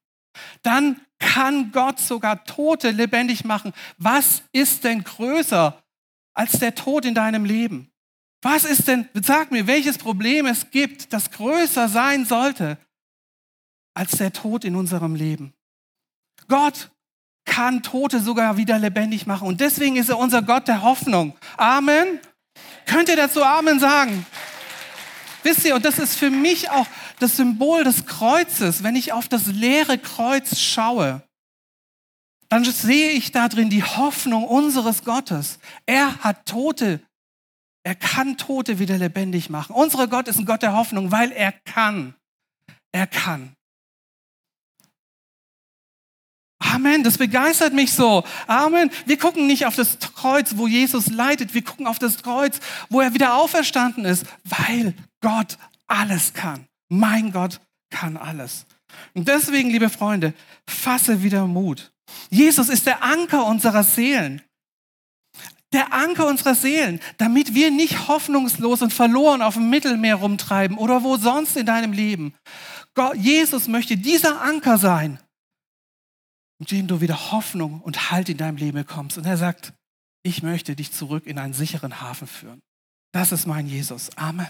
dann 0.61 1.01
kann 1.19 1.71
Gott 1.71 1.99
sogar 1.99 2.43
Tote 2.45 2.91
lebendig 2.91 3.43
machen. 3.43 3.73
Was 3.97 4.43
ist 4.51 4.83
denn 4.83 5.03
größer 5.03 5.81
als 6.35 6.59
der 6.59 6.75
Tod 6.75 7.05
in 7.05 7.15
deinem 7.15 7.45
Leben? 7.45 7.91
Was 8.41 8.65
ist 8.65 8.87
denn, 8.87 9.07
sag 9.13 9.51
mir, 9.51 9.67
welches 9.67 9.97
Problem 9.97 10.45
es 10.45 10.69
gibt, 10.69 11.11
das 11.11 11.31
größer 11.31 11.87
sein 11.87 12.25
sollte 12.25 12.77
als 13.95 14.11
der 14.17 14.33
Tod 14.33 14.63
in 14.65 14.75
unserem 14.75 15.15
Leben? 15.15 15.53
Gott 16.47 16.91
kann 17.45 17.83
Tote 17.83 18.19
sogar 18.19 18.57
wieder 18.57 18.77
lebendig 18.77 19.25
machen. 19.25 19.47
Und 19.47 19.59
deswegen 19.59 19.95
ist 19.95 20.09
er 20.09 20.17
unser 20.17 20.41
Gott 20.41 20.67
der 20.67 20.81
Hoffnung. 20.81 21.35
Amen. 21.57 22.19
Könnt 22.85 23.09
ihr 23.09 23.15
dazu 23.15 23.43
Amen 23.43 23.79
sagen? 23.79 24.25
Wisst 25.43 25.65
ihr, 25.65 25.75
und 25.75 25.85
das 25.85 25.99
ist 25.99 26.15
für 26.15 26.29
mich 26.29 26.69
auch 26.69 26.87
das 27.19 27.37
Symbol 27.37 27.83
des 27.83 28.05
Kreuzes. 28.05 28.83
Wenn 28.83 28.95
ich 28.95 29.13
auf 29.13 29.27
das 29.27 29.47
leere 29.47 29.97
Kreuz 29.97 30.57
schaue, 30.57 31.21
dann 32.49 32.63
sehe 32.63 33.11
ich 33.11 33.31
da 33.31 33.49
drin 33.49 33.69
die 33.69 33.83
Hoffnung 33.83 34.45
unseres 34.45 35.03
Gottes. 35.03 35.59
Er 35.85 36.19
hat 36.19 36.45
Tote, 36.45 37.01
er 37.83 37.95
kann 37.95 38.37
Tote 38.37 38.79
wieder 38.79 38.97
lebendig 38.97 39.49
machen. 39.49 39.75
Unser 39.75 40.07
Gott 40.07 40.27
ist 40.27 40.39
ein 40.39 40.45
Gott 40.45 40.61
der 40.61 40.73
Hoffnung, 40.73 41.11
weil 41.11 41.31
er 41.31 41.51
kann. 41.51 42.15
Er 42.91 43.07
kann. 43.07 43.55
Amen, 46.59 47.03
das 47.03 47.17
begeistert 47.17 47.73
mich 47.73 47.93
so. 47.93 48.23
Amen. 48.47 48.89
Wir 49.05 49.17
gucken 49.17 49.47
nicht 49.47 49.65
auf 49.65 49.75
das 49.75 49.97
Kreuz, 50.15 50.55
wo 50.55 50.67
Jesus 50.67 51.07
leidet. 51.07 51.53
Wir 51.53 51.63
gucken 51.63 51.87
auf 51.87 51.99
das 51.99 52.23
Kreuz, 52.23 52.59
wo 52.89 53.01
er 53.01 53.13
wieder 53.13 53.35
auferstanden 53.35 54.05
ist, 54.05 54.25
weil 54.43 54.95
Gott 55.23 55.57
alles 55.87 56.33
kann. 56.33 56.67
Mein 56.89 57.31
Gott 57.31 57.59
kann 57.89 58.17
alles. 58.17 58.67
Und 59.15 59.27
deswegen, 59.27 59.71
liebe 59.71 59.89
Freunde, 59.89 60.33
fasse 60.69 61.23
wieder 61.23 61.47
Mut. 61.47 61.91
Jesus 62.29 62.69
ist 62.69 62.85
der 62.85 63.01
Anker 63.01 63.45
unserer 63.45 63.83
Seelen. 63.83 64.41
Der 65.71 65.91
Anker 65.91 66.27
unserer 66.27 66.53
Seelen, 66.53 66.99
damit 67.17 67.55
wir 67.55 67.71
nicht 67.71 68.07
hoffnungslos 68.07 68.83
und 68.83 68.93
verloren 68.93 69.41
auf 69.41 69.55
dem 69.55 69.71
Mittelmeer 69.71 70.15
rumtreiben 70.15 70.77
oder 70.77 71.03
wo 71.03 71.17
sonst 71.17 71.57
in 71.57 71.65
deinem 71.65 71.93
Leben. 71.93 72.35
Gott, 72.93 73.15
Jesus 73.15 73.67
möchte 73.67 73.97
dieser 73.97 74.39
Anker 74.41 74.77
sein, 74.77 75.19
mit 76.59 76.69
dem 76.69 76.85
du 76.85 77.01
wieder 77.01 77.31
Hoffnung 77.31 77.81
und 77.81 78.11
Halt 78.11 78.29
in 78.29 78.37
deinem 78.37 78.57
Leben 78.57 78.77
bekommst. 78.77 79.17
Und 79.17 79.25
er 79.25 79.37
sagt, 79.37 79.73
ich 80.21 80.43
möchte 80.43 80.75
dich 80.75 80.91
zurück 80.91 81.25
in 81.25 81.39
einen 81.39 81.53
sicheren 81.53 82.01
Hafen 82.01 82.27
führen. 82.27 82.61
Das 83.11 83.31
ist 83.31 83.47
mein 83.47 83.67
Jesus. 83.67 84.15
Amen. 84.15 84.47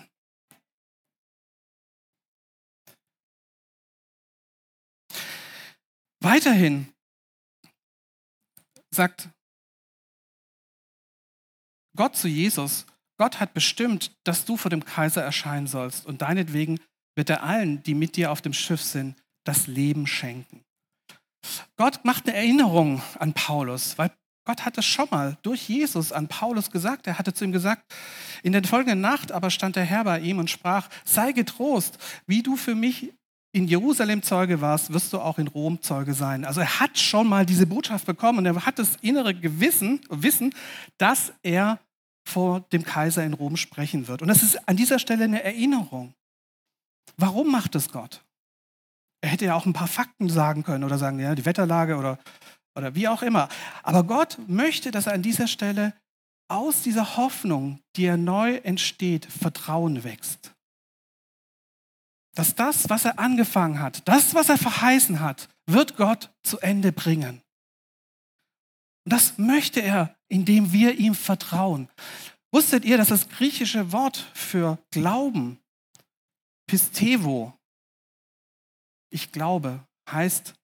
Weiterhin 6.24 6.88
sagt 8.92 9.30
Gott 11.98 12.16
zu 12.16 12.30
Jesus, 12.30 12.86
Gott 13.20 13.42
hat 13.42 13.54
bestimmt, 13.54 14.16
dass 14.24 14.46
du 14.46 14.56
vor 14.56 14.72
dem 14.72 14.86
Kaiser 14.86 15.22
erscheinen 15.22 15.68
sollst 15.68 16.06
und 16.06 16.22
deinetwegen 16.22 16.80
wird 17.16 17.30
er 17.30 17.44
allen, 17.44 17.84
die 17.84 17.94
mit 17.94 18.16
dir 18.16 18.32
auf 18.32 18.42
dem 18.42 18.54
Schiff 18.54 18.82
sind, 18.82 19.22
das 19.46 19.68
Leben 19.68 20.08
schenken. 20.08 20.64
Gott 21.76 22.06
macht 22.06 22.28
eine 22.28 22.38
Erinnerung 22.38 23.02
an 23.20 23.34
Paulus, 23.34 23.98
weil 23.98 24.12
Gott 24.46 24.64
hat 24.66 24.78
es 24.78 24.86
schon 24.86 25.10
mal 25.12 25.38
durch 25.42 25.68
Jesus 25.68 26.14
an 26.14 26.30
Paulus 26.30 26.72
gesagt. 26.72 27.06
Er 27.06 27.20
hatte 27.20 27.34
zu 27.34 27.44
ihm 27.44 27.52
gesagt, 27.52 27.94
in 28.44 28.54
der 28.54 28.64
folgenden 28.64 29.02
Nacht 29.02 29.34
aber 29.34 29.50
stand 29.50 29.76
der 29.76 29.84
Herr 29.84 30.06
bei 30.06 30.22
ihm 30.22 30.40
und 30.40 30.50
sprach, 30.50 30.90
sei 31.04 31.34
getrost, 31.34 31.98
wie 32.28 32.44
du 32.44 32.56
für 32.56 32.76
mich 32.76 33.14
in 33.54 33.68
Jerusalem 33.68 34.24
Zeuge 34.24 34.62
warst, 34.62 34.92
wirst 34.92 35.14
du 35.14 35.20
auch 35.20 35.38
in 35.38 35.48
Rom 35.48 35.82
Zeuge 35.82 36.16
sein. 36.16 36.44
Also 36.44 36.60
er 36.60 36.80
hat 36.80 36.98
schon 36.98 37.28
mal 37.28 37.46
diese 37.46 37.68
Botschaft 37.68 38.06
bekommen 38.06 38.40
und 38.40 38.46
er 38.48 38.66
hat 38.66 38.80
das 38.80 38.98
innere 39.02 39.34
Gewissen, 39.34 40.02
Wissen, 40.10 40.54
dass 40.98 41.32
er 41.44 41.80
vor 42.28 42.62
dem 42.72 42.84
Kaiser 42.84 43.24
in 43.24 43.34
Rom 43.34 43.56
sprechen 43.56 44.08
wird. 44.08 44.22
Und 44.22 44.28
das 44.28 44.42
ist 44.42 44.68
an 44.68 44.76
dieser 44.76 44.98
Stelle 44.98 45.26
eine 45.26 45.44
Erinnerung. 45.44 46.16
Warum 47.18 47.52
macht 47.52 47.76
es 47.76 47.90
Gott? 47.90 48.24
Er 49.22 49.30
hätte 49.30 49.46
ja 49.46 49.56
auch 49.56 49.68
ein 49.68 49.74
paar 49.74 49.88
Fakten 49.88 50.30
sagen 50.30 50.64
können 50.64 50.84
oder 50.84 50.98
sagen, 50.98 51.20
ja, 51.20 51.36
die 51.36 51.46
Wetterlage 51.46 51.96
oder, 51.98 52.18
oder 52.76 52.96
wie 52.96 53.08
auch 53.08 53.22
immer. 53.22 53.50
Aber 53.84 54.04
Gott 54.04 54.40
möchte, 54.48 54.90
dass 54.90 55.06
er 55.06 55.14
an 55.14 55.22
dieser 55.22 55.48
Stelle 55.48 55.94
aus 56.48 56.82
dieser 56.82 57.18
Hoffnung, 57.18 57.80
die 57.96 58.06
er 58.06 58.18
neu 58.18 58.56
entsteht, 58.56 59.26
Vertrauen 59.26 60.04
wächst. 60.04 60.53
Dass 62.36 62.56
das, 62.56 62.90
was 62.90 63.06
er 63.06 63.20
angefangen 63.20 63.80
hat, 63.80 64.08
das, 64.08 64.34
was 64.34 64.50
er 64.50 64.58
verheißen 64.58 65.20
hat, 65.20 65.50
wird 65.66 65.96
Gott 65.98 66.32
zu 66.42 66.60
Ende 66.60 66.92
bringen. 66.92 67.42
Und 69.06 69.14
das 69.14 69.38
möchte 69.38 69.82
er, 69.82 70.16
indem 70.30 70.72
wir 70.72 70.98
ihm 70.98 71.14
vertrauen. 71.14 71.90
Wusstet 72.52 72.86
ihr, 72.86 72.98
dass 72.98 73.10
das 73.10 73.30
griechische 73.30 73.92
Wort 73.92 74.18
für 74.34 74.78
Glauben, 74.92 75.60
Pistevo, 76.68 77.54
ich 79.12 79.32
glaube, 79.32 79.86
heißt 80.10 80.56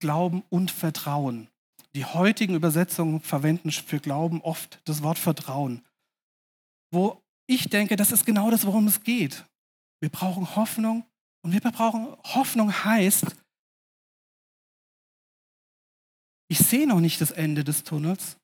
Glauben 0.00 0.42
und 0.50 0.70
Vertrauen. 0.70 1.48
Die 1.94 2.04
heutigen 2.04 2.54
Übersetzungen 2.54 3.20
verwenden 3.20 3.72
für 3.72 3.98
Glauben 3.98 4.40
oft 4.42 4.80
das 4.84 5.02
Wort 5.02 5.18
Vertrauen. 5.18 5.84
Wo 6.92 7.22
ich 7.46 7.68
denke, 7.68 7.96
das 7.96 8.12
ist 8.12 8.24
genau 8.24 8.50
das, 8.50 8.66
worum 8.66 8.86
es 8.86 9.02
geht. 9.02 9.44
Wir 10.00 10.10
brauchen 10.10 10.54
Hoffnung 10.56 11.04
Und 11.42 11.52
wir 11.52 11.60
brauchen, 11.60 12.16
Hoffnung 12.24 12.72
heißt, 12.72 13.24
ich 16.50 16.58
sehe 16.58 16.86
noch 16.86 17.00
nicht 17.00 17.20
das 17.20 17.30
Ende 17.30 17.62
des 17.62 17.84
Tunnels, 17.84 18.38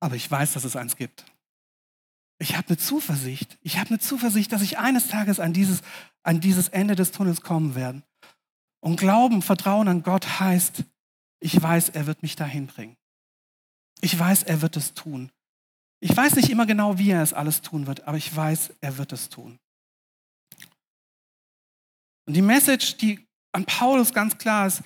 aber 0.00 0.16
ich 0.16 0.30
weiß, 0.30 0.52
dass 0.52 0.64
es 0.64 0.76
eins 0.76 0.96
gibt. 0.96 1.24
Ich 2.40 2.56
habe 2.56 2.68
eine 2.68 2.78
Zuversicht. 2.78 3.58
Ich 3.62 3.78
habe 3.78 3.90
eine 3.90 3.98
Zuversicht, 3.98 4.52
dass 4.52 4.62
ich 4.62 4.78
eines 4.78 5.08
Tages 5.08 5.40
an 5.40 5.52
dieses, 5.52 5.82
an 6.22 6.40
dieses 6.40 6.68
Ende 6.68 6.94
des 6.94 7.10
Tunnels 7.10 7.40
kommen 7.40 7.74
werde. 7.74 8.02
Und 8.80 9.00
Glauben, 9.00 9.42
Vertrauen 9.42 9.88
an 9.88 10.02
Gott 10.02 10.38
heißt, 10.38 10.84
ich 11.40 11.60
weiß, 11.60 11.88
er 11.90 12.06
wird 12.06 12.22
mich 12.22 12.36
dahin 12.36 12.66
bringen. 12.66 12.96
Ich 14.00 14.16
weiß, 14.16 14.44
er 14.44 14.62
wird 14.62 14.76
es 14.76 14.94
tun. 14.94 15.32
Ich 16.00 16.16
weiß 16.16 16.36
nicht 16.36 16.50
immer 16.50 16.66
genau, 16.66 16.98
wie 16.98 17.10
er 17.10 17.22
es 17.22 17.32
alles 17.32 17.60
tun 17.62 17.88
wird, 17.88 18.06
aber 18.06 18.16
ich 18.16 18.34
weiß, 18.34 18.74
er 18.80 18.98
wird 18.98 19.12
es 19.12 19.28
tun. 19.28 19.58
Und 22.28 22.34
die 22.34 22.42
Message, 22.42 22.98
die 22.98 23.26
an 23.52 23.64
Paulus 23.64 24.12
ganz 24.12 24.36
klar 24.36 24.66
ist, 24.66 24.82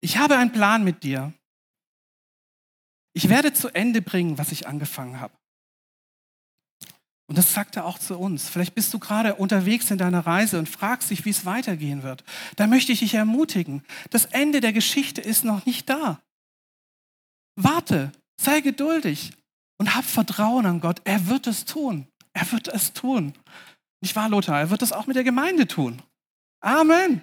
ich 0.00 0.16
habe 0.16 0.38
einen 0.38 0.52
Plan 0.52 0.82
mit 0.84 1.02
dir. 1.02 1.34
Ich 3.12 3.28
werde 3.28 3.52
zu 3.52 3.68
Ende 3.68 4.00
bringen, 4.00 4.38
was 4.38 4.52
ich 4.52 4.66
angefangen 4.66 5.20
habe. 5.20 5.34
Und 7.26 7.36
das 7.36 7.52
sagt 7.52 7.76
er 7.76 7.84
auch 7.84 7.98
zu 7.98 8.18
uns. 8.18 8.48
Vielleicht 8.48 8.74
bist 8.74 8.94
du 8.94 8.98
gerade 8.98 9.34
unterwegs 9.34 9.90
in 9.90 9.98
deiner 9.98 10.26
Reise 10.26 10.58
und 10.58 10.66
fragst 10.66 11.10
dich, 11.10 11.26
wie 11.26 11.30
es 11.30 11.44
weitergehen 11.44 12.02
wird. 12.02 12.24
Da 12.56 12.66
möchte 12.66 12.92
ich 12.92 13.00
dich 13.00 13.12
ermutigen. 13.12 13.84
Das 14.08 14.24
Ende 14.24 14.62
der 14.62 14.72
Geschichte 14.72 15.20
ist 15.20 15.44
noch 15.44 15.66
nicht 15.66 15.90
da. 15.90 16.22
Warte, 17.54 18.12
sei 18.40 18.62
geduldig 18.62 19.34
und 19.76 19.94
hab 19.94 20.06
Vertrauen 20.06 20.64
an 20.64 20.80
Gott. 20.80 21.02
Er 21.04 21.26
wird 21.26 21.48
es 21.48 21.66
tun. 21.66 22.08
Er 22.32 22.50
wird 22.50 22.68
es 22.68 22.94
tun. 22.94 23.34
Nicht 24.00 24.16
wahr, 24.16 24.30
Lothar? 24.30 24.58
Er 24.58 24.70
wird 24.70 24.80
es 24.80 24.92
auch 24.92 25.06
mit 25.06 25.16
der 25.16 25.24
Gemeinde 25.24 25.66
tun. 25.66 26.02
Amen. 26.60 27.22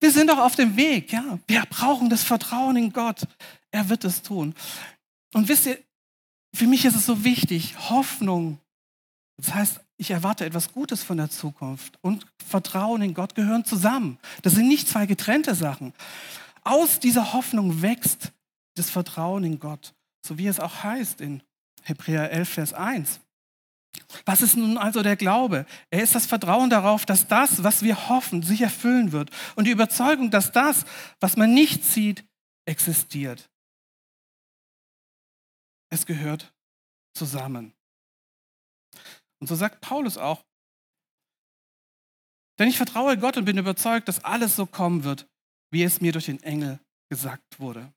Wir 0.00 0.10
sind 0.10 0.28
doch 0.28 0.38
auf 0.38 0.56
dem 0.56 0.76
Weg, 0.76 1.12
ja. 1.12 1.38
Wir 1.46 1.62
brauchen 1.66 2.10
das 2.10 2.22
Vertrauen 2.22 2.76
in 2.76 2.92
Gott. 2.92 3.26
Er 3.70 3.88
wird 3.88 4.04
es 4.04 4.22
tun. 4.22 4.54
Und 5.32 5.48
wisst 5.48 5.66
ihr, 5.66 5.78
für 6.54 6.66
mich 6.66 6.84
ist 6.84 6.96
es 6.96 7.06
so 7.06 7.24
wichtig, 7.24 7.76
Hoffnung 7.90 8.58
das 9.36 9.54
heißt, 9.54 9.80
ich 9.98 10.10
erwarte 10.10 10.44
etwas 10.44 10.72
Gutes 10.72 11.02
von 11.02 11.18
der 11.18 11.30
Zukunft 11.30 11.98
und 12.02 12.26
Vertrauen 12.44 13.02
in 13.02 13.14
Gott 13.14 13.34
gehören 13.34 13.64
zusammen. 13.64 14.18
Das 14.42 14.54
sind 14.54 14.68
nicht 14.68 14.88
zwei 14.88 15.06
getrennte 15.06 15.54
Sachen. 15.54 15.92
Aus 16.64 17.00
dieser 17.00 17.32
Hoffnung 17.32 17.82
wächst 17.82 18.32
das 18.74 18.90
Vertrauen 18.90 19.44
in 19.44 19.58
Gott, 19.58 19.94
so 20.26 20.38
wie 20.38 20.46
es 20.46 20.60
auch 20.60 20.82
heißt 20.82 21.20
in 21.20 21.42
Hebräer 21.82 22.30
11, 22.30 22.48
Vers 22.48 22.72
1. 22.72 23.20
Was 24.24 24.42
ist 24.42 24.56
nun 24.56 24.78
also 24.78 25.02
der 25.02 25.16
Glaube? 25.16 25.66
Er 25.90 26.02
ist 26.02 26.14
das 26.14 26.26
Vertrauen 26.26 26.70
darauf, 26.70 27.06
dass 27.06 27.26
das, 27.28 27.62
was 27.62 27.82
wir 27.82 28.08
hoffen, 28.08 28.42
sich 28.42 28.60
erfüllen 28.60 29.12
wird 29.12 29.30
und 29.54 29.64
die 29.64 29.70
Überzeugung, 29.70 30.30
dass 30.30 30.52
das, 30.52 30.84
was 31.20 31.36
man 31.36 31.54
nicht 31.54 31.84
sieht, 31.84 32.24
existiert. 32.66 33.50
Es 35.90 36.06
gehört 36.06 36.52
zusammen. 37.14 37.72
Und 39.38 39.46
so 39.46 39.54
sagt 39.54 39.80
Paulus 39.80 40.18
auch, 40.18 40.44
denn 42.58 42.68
ich 42.68 42.76
vertraue 42.76 43.18
Gott 43.18 43.36
und 43.36 43.44
bin 43.44 43.58
überzeugt, 43.58 44.08
dass 44.08 44.24
alles 44.24 44.56
so 44.56 44.66
kommen 44.66 45.04
wird, 45.04 45.28
wie 45.70 45.82
es 45.82 46.00
mir 46.00 46.12
durch 46.12 46.26
den 46.26 46.42
Engel 46.42 46.80
gesagt 47.10 47.60
wurde. 47.60 47.92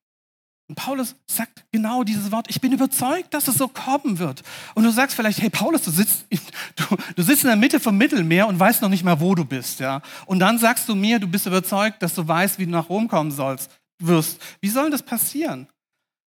Und 0.70 0.76
Paulus 0.76 1.16
sagt 1.26 1.66
genau 1.72 2.04
dieses 2.04 2.32
Wort, 2.32 2.46
ich 2.48 2.62
bin 2.62 2.72
überzeugt, 2.72 3.34
dass 3.34 3.48
es 3.48 3.56
so 3.56 3.68
kommen 3.68 4.20
wird. 4.20 4.44
Und 4.76 4.84
du 4.84 4.92
sagst 4.92 5.16
vielleicht, 5.16 5.42
hey 5.42 5.50
Paulus, 5.50 5.82
du 5.82 5.90
sitzt, 5.90 6.28
du, 6.76 6.96
du 7.16 7.24
sitzt 7.24 7.44
in 7.44 7.48
der 7.48 7.56
Mitte 7.56 7.80
vom 7.80 7.98
Mittelmeer 7.98 8.48
und 8.48 8.60
weißt 8.60 8.84
noch 8.84 8.90
nicht 8.90 9.04
mal, 9.04 9.20
wo 9.20 9.34
du 9.34 9.44
bist. 9.44 9.80
Ja? 9.80 10.04
Und 10.28 10.38
dann 10.40 10.60
sagst 10.60 10.88
du 10.88 10.94
mir, 10.94 11.18
du 11.18 11.28
bist 11.28 11.48
überzeugt, 11.48 12.04
dass 12.04 12.14
du 12.14 12.28
weißt, 12.28 12.60
wie 12.60 12.66
du 12.66 12.72
nach 12.72 12.88
Rom 12.88 13.08
kommen 13.08 13.32
sollst, 13.32 13.72
wirst. 13.98 14.40
Wie 14.62 14.70
soll 14.70 14.92
das 14.92 15.02
passieren? 15.02 15.68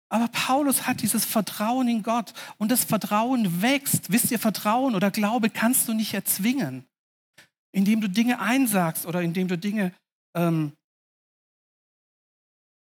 Aber 0.08 0.26
Paulus 0.28 0.86
hat 0.86 1.02
dieses 1.02 1.26
Vertrauen 1.26 1.86
in 1.86 2.02
Gott 2.02 2.32
und 2.56 2.70
das 2.70 2.82
Vertrauen 2.82 3.60
wächst. 3.60 4.10
Wisst 4.10 4.30
ihr, 4.30 4.38
Vertrauen 4.38 4.94
oder 4.94 5.10
Glaube 5.10 5.50
kannst 5.50 5.86
du 5.86 5.92
nicht 5.92 6.14
erzwingen, 6.14 6.86
indem 7.72 8.00
du 8.00 8.08
Dinge 8.08 8.40
einsagst 8.40 9.04
oder 9.04 9.20
indem 9.20 9.48
du 9.48 9.58
Dinge, 9.58 9.92
ähm, 10.34 10.72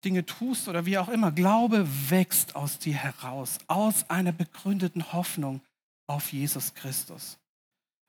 Dinge 0.04 0.26
tust 0.26 0.68
oder 0.68 0.86
wie 0.86 0.98
auch 0.98 1.08
immer. 1.08 1.32
Glaube 1.32 1.86
wächst 2.10 2.56
aus 2.56 2.78
dir 2.78 2.94
heraus, 2.94 3.58
aus 3.66 4.08
einer 4.10 4.32
begründeten 4.32 5.12
Hoffnung 5.12 5.60
auf 6.06 6.32
Jesus 6.32 6.74
Christus. 6.74 7.38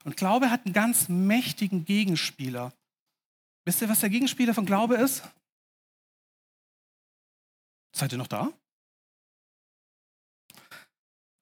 Und 0.03 0.17
Glaube 0.17 0.51
hat 0.51 0.65
einen 0.65 0.73
ganz 0.73 1.07
mächtigen 1.07 1.85
Gegenspieler. 1.85 2.73
Wisst 3.65 3.81
ihr, 3.81 3.89
was 3.89 4.01
der 4.01 4.09
Gegenspieler 4.09 4.53
von 4.53 4.65
Glaube 4.65 4.95
ist? 4.95 5.23
Seid 7.95 8.11
ihr 8.11 8.17
noch 8.17 8.27
da? 8.27 8.51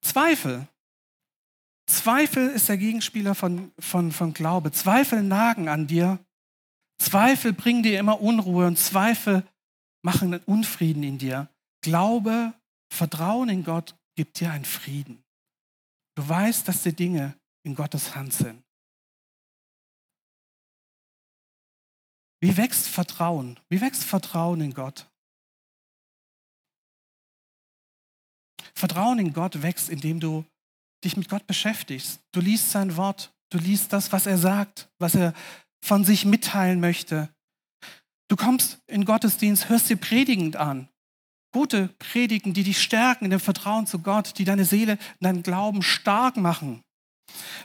Zweifel. 0.01 0.67
Zweifel 1.87 2.49
ist 2.49 2.69
der 2.69 2.77
Gegenspieler 2.77 3.35
von, 3.35 3.71
von, 3.79 4.11
von 4.11 4.33
Glaube. 4.33 4.71
Zweifel 4.71 5.23
nagen 5.23 5.67
an 5.67 5.87
dir. 5.87 6.19
Zweifel 6.99 7.53
bringen 7.53 7.83
dir 7.83 7.99
immer 7.99 8.21
Unruhe 8.21 8.67
und 8.67 8.77
Zweifel 8.77 9.43
machen 10.03 10.33
Unfrieden 10.45 11.03
in 11.03 11.17
dir. 11.17 11.49
Glaube, 11.81 12.53
Vertrauen 12.91 13.49
in 13.49 13.63
Gott 13.63 13.95
gibt 14.15 14.39
dir 14.39 14.51
einen 14.51 14.65
Frieden. 14.65 15.23
Du 16.15 16.27
weißt, 16.27 16.67
dass 16.67 16.83
die 16.83 16.95
Dinge 16.95 17.35
in 17.63 17.75
Gottes 17.75 18.15
Hand 18.15 18.33
sind. 18.33 18.63
Wie 22.41 22.57
wächst 22.57 22.87
Vertrauen? 22.87 23.59
Wie 23.69 23.81
wächst 23.81 24.03
Vertrauen 24.03 24.61
in 24.61 24.73
Gott? 24.73 25.07
Vertrauen 28.73 29.19
in 29.19 29.31
Gott 29.31 29.61
wächst, 29.61 29.89
indem 29.89 30.19
du 30.19 30.43
dich 31.03 31.17
mit 31.17 31.29
Gott 31.29 31.45
beschäftigst. 31.45 32.19
Du 32.31 32.41
liest 32.41 32.71
sein 32.71 32.97
Wort, 32.97 33.31
du 33.49 33.59
liest 33.59 33.93
das, 33.93 34.11
was 34.11 34.25
er 34.25 34.37
sagt, 34.37 34.89
was 34.97 35.15
er 35.15 35.33
von 35.83 36.03
sich 36.03 36.25
mitteilen 36.25 36.79
möchte. 36.79 37.29
Du 38.31 38.37
kommst 38.37 38.79
in 38.87 39.03
Gottesdienst, 39.03 39.67
hörst 39.67 39.89
dir 39.89 39.97
predigend 39.97 40.55
an. 40.55 40.87
Gute 41.51 41.89
Predigen, 41.99 42.53
die 42.53 42.63
dich 42.63 42.81
stärken 42.81 43.25
in 43.25 43.31
dem 43.31 43.41
Vertrauen 43.41 43.87
zu 43.87 43.99
Gott, 43.99 44.37
die 44.37 44.45
deine 44.45 44.63
Seele, 44.63 44.97
deinen 45.19 45.43
Glauben 45.43 45.83
stark 45.83 46.37
machen. 46.37 46.81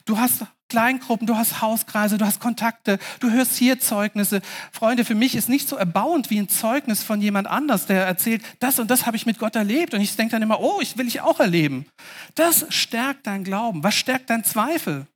Du 0.06 0.18
hast 0.18 0.44
Kleingruppen, 0.68 1.28
du 1.28 1.36
hast 1.36 1.62
Hauskreise, 1.62 2.18
du 2.18 2.26
hast 2.26 2.40
Kontakte, 2.40 2.98
du 3.20 3.30
hörst 3.30 3.54
hier 3.56 3.78
Zeugnisse. 3.78 4.42
Freunde, 4.72 5.04
für 5.04 5.14
mich 5.14 5.36
ist 5.36 5.48
nicht 5.48 5.68
so 5.68 5.76
erbauend 5.76 6.30
wie 6.30 6.40
ein 6.40 6.48
Zeugnis 6.48 7.04
von 7.04 7.20
jemand 7.20 7.46
anders, 7.46 7.86
der 7.86 8.04
erzählt, 8.04 8.42
das 8.58 8.80
und 8.80 8.90
das 8.90 9.06
habe 9.06 9.16
ich 9.16 9.24
mit 9.24 9.38
Gott 9.38 9.54
erlebt. 9.54 9.94
Und 9.94 10.00
ich 10.00 10.16
denke 10.16 10.32
dann 10.32 10.42
immer, 10.42 10.58
oh, 10.58 10.80
ich 10.80 10.98
will 10.98 11.06
ich 11.06 11.20
auch 11.20 11.38
erleben. 11.38 11.86
Das 12.34 12.66
stärkt 12.70 13.28
dein 13.28 13.44
Glauben. 13.44 13.84
Was 13.84 13.94
stärkt 13.94 14.30
dein 14.30 14.42
Zweifel? 14.42 15.06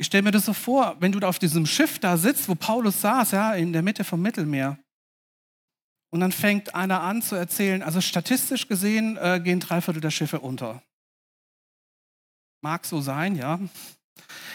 Ich 0.00 0.06
stelle 0.06 0.22
mir 0.22 0.30
das 0.30 0.46
so 0.46 0.52
vor, 0.52 0.96
wenn 1.00 1.10
du 1.10 1.18
auf 1.26 1.40
diesem 1.40 1.66
Schiff 1.66 1.98
da 1.98 2.16
sitzt, 2.16 2.48
wo 2.48 2.54
Paulus 2.54 3.00
saß, 3.00 3.32
ja, 3.32 3.54
in 3.54 3.72
der 3.72 3.82
Mitte 3.82 4.04
vom 4.04 4.22
Mittelmeer. 4.22 4.78
Und 6.10 6.20
dann 6.20 6.32
fängt 6.32 6.74
einer 6.74 7.02
an 7.02 7.20
zu 7.20 7.34
erzählen, 7.34 7.82
also 7.82 8.00
statistisch 8.00 8.68
gesehen 8.68 9.16
äh, 9.16 9.40
gehen 9.42 9.60
drei 9.60 9.80
Viertel 9.80 10.00
der 10.00 10.12
Schiffe 10.12 10.40
unter. 10.40 10.82
Mag 12.62 12.86
so 12.86 13.00
sein, 13.00 13.34
ja. 13.34 13.60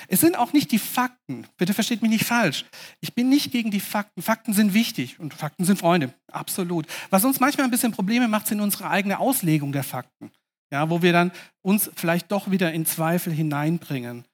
Es 0.08 0.22
sind 0.22 0.38
auch 0.38 0.54
nicht 0.54 0.72
die 0.72 0.80
Fakten. 0.80 1.46
Bitte 1.58 1.74
versteht 1.74 2.02
mich 2.02 2.12
nicht 2.12 2.26
falsch. 2.26 2.66
Ich 3.02 3.14
bin 3.14 3.30
nicht 3.30 3.52
gegen 3.52 3.70
die 3.70 3.80
Fakten. 3.80 4.22
Fakten 4.22 4.54
sind 4.54 4.74
wichtig 4.74 5.20
und 5.20 5.34
Fakten 5.34 5.66
sind 5.66 5.78
Freunde. 5.78 6.14
Absolut. 6.32 6.88
Was 7.10 7.26
uns 7.26 7.40
manchmal 7.40 7.66
ein 7.66 7.72
bisschen 7.72 7.92
Probleme 7.92 8.28
macht, 8.28 8.48
sind 8.48 8.62
unsere 8.62 8.90
eigene 8.90 9.20
Auslegung 9.20 9.72
der 9.72 9.84
Fakten. 9.84 10.32
Ja, 10.72 10.90
wo 10.90 11.02
wir 11.02 11.14
dann 11.14 11.32
uns 11.62 11.92
vielleicht 11.96 12.32
doch 12.32 12.50
wieder 12.50 12.74
in 12.74 12.86
Zweifel 12.86 13.32
hineinbringen, 13.32 14.26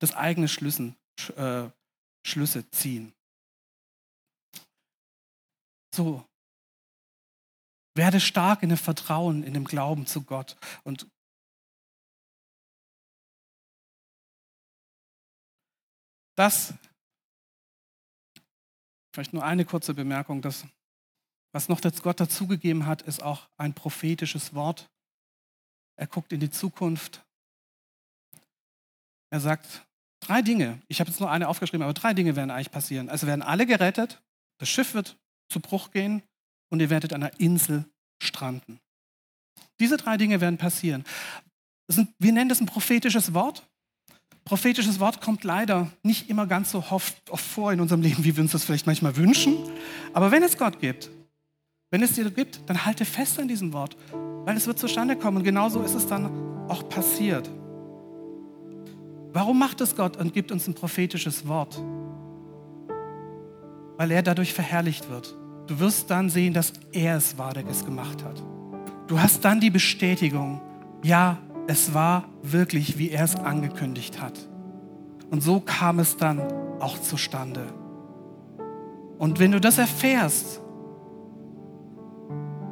das 0.00 0.14
eigene 0.14 0.48
Schlüssen, 0.48 0.96
äh, 1.36 1.70
Schlüsse 2.26 2.68
ziehen. 2.70 3.12
So. 5.94 6.26
Werde 7.94 8.20
stark 8.20 8.62
in 8.62 8.68
dem 8.70 8.78
Vertrauen, 8.78 9.42
in 9.42 9.54
dem 9.54 9.64
Glauben 9.64 10.06
zu 10.06 10.22
Gott 10.22 10.56
und 10.84 11.06
Das, 16.40 16.72
vielleicht 19.12 19.34
nur 19.34 19.44
eine 19.44 19.66
kurze 19.66 19.92
Bemerkung, 19.92 20.40
das, 20.40 20.64
was 21.52 21.68
noch 21.68 21.82
Gott 22.00 22.18
dazugegeben 22.18 22.86
hat, 22.86 23.02
ist 23.02 23.22
auch 23.22 23.46
ein 23.58 23.74
prophetisches 23.74 24.54
Wort. 24.54 24.88
Er 25.96 26.06
guckt 26.06 26.32
in 26.32 26.40
die 26.40 26.50
Zukunft. 26.50 27.22
Er 29.28 29.40
sagt, 29.40 29.86
drei 30.20 30.42
Dinge, 30.42 30.80
ich 30.88 31.00
habe 31.00 31.10
jetzt 31.10 31.20
nur 31.20 31.30
eine 31.30 31.48
aufgeschrieben, 31.48 31.82
aber 31.82 31.94
drei 31.94 32.14
Dinge 32.14 32.36
werden 32.36 32.50
eigentlich 32.50 32.70
passieren. 32.70 33.08
Also 33.08 33.26
werden 33.26 33.42
alle 33.42 33.66
gerettet, 33.66 34.20
das 34.58 34.68
Schiff 34.68 34.94
wird 34.94 35.16
zu 35.48 35.60
Bruch 35.60 35.90
gehen 35.90 36.22
und 36.70 36.80
ihr 36.80 36.90
werdet 36.90 37.12
an 37.12 37.22
einer 37.22 37.40
Insel 37.40 37.84
stranden. 38.22 38.78
Diese 39.80 39.96
drei 39.96 40.16
Dinge 40.16 40.40
werden 40.40 40.58
passieren. 40.58 41.04
Ein, 41.88 42.08
wir 42.18 42.32
nennen 42.32 42.48
das 42.48 42.60
ein 42.60 42.66
prophetisches 42.66 43.34
Wort. 43.34 43.66
prophetisches 44.44 45.00
Wort 45.00 45.20
kommt 45.20 45.44
leider 45.44 45.90
nicht 46.02 46.28
immer 46.28 46.46
ganz 46.46 46.70
so 46.70 46.84
oft, 46.90 47.30
oft 47.30 47.44
vor 47.44 47.72
in 47.72 47.80
unserem 47.80 48.02
Leben, 48.02 48.24
wie 48.24 48.36
wir 48.36 48.42
uns 48.42 48.52
das 48.52 48.64
vielleicht 48.64 48.86
manchmal 48.86 49.16
wünschen. 49.16 49.56
Aber 50.12 50.30
wenn 50.30 50.42
es 50.42 50.56
Gott 50.58 50.80
gibt, 50.80 51.10
wenn 51.90 52.02
es 52.02 52.12
dir 52.12 52.30
gibt, 52.30 52.60
dann 52.66 52.84
halte 52.84 53.04
fest 53.04 53.38
an 53.40 53.48
diesem 53.48 53.72
Wort, 53.72 53.96
weil 54.44 54.56
es 54.56 54.66
wird 54.66 54.78
zustande 54.78 55.16
kommen. 55.16 55.38
Und 55.38 55.44
genauso 55.44 55.82
ist 55.82 55.94
es 55.94 56.06
dann 56.06 56.68
auch 56.68 56.88
passiert. 56.88 57.50
Warum 59.32 59.58
macht 59.58 59.80
es 59.80 59.94
Gott 59.94 60.16
und 60.16 60.32
gibt 60.32 60.50
uns 60.50 60.66
ein 60.66 60.74
prophetisches 60.74 61.46
Wort? 61.46 61.80
Weil 63.96 64.10
er 64.10 64.22
dadurch 64.22 64.52
verherrlicht 64.52 65.08
wird. 65.10 65.36
Du 65.66 65.78
wirst 65.78 66.10
dann 66.10 66.30
sehen, 66.30 66.52
dass 66.52 66.72
er 66.90 67.16
es 67.16 67.38
war, 67.38 67.54
der 67.54 67.66
es 67.68 67.84
gemacht 67.84 68.24
hat. 68.24 68.42
Du 69.06 69.20
hast 69.20 69.44
dann 69.44 69.60
die 69.60 69.70
Bestätigung, 69.70 70.60
ja, 71.04 71.38
es 71.66 71.94
war 71.94 72.24
wirklich, 72.42 72.98
wie 72.98 73.10
er 73.10 73.24
es 73.24 73.36
angekündigt 73.36 74.20
hat. 74.20 74.48
Und 75.30 75.42
so 75.42 75.60
kam 75.60 76.00
es 76.00 76.16
dann 76.16 76.40
auch 76.80 76.98
zustande. 77.00 77.66
Und 79.18 79.38
wenn 79.38 79.52
du 79.52 79.60
das 79.60 79.78
erfährst, 79.78 80.60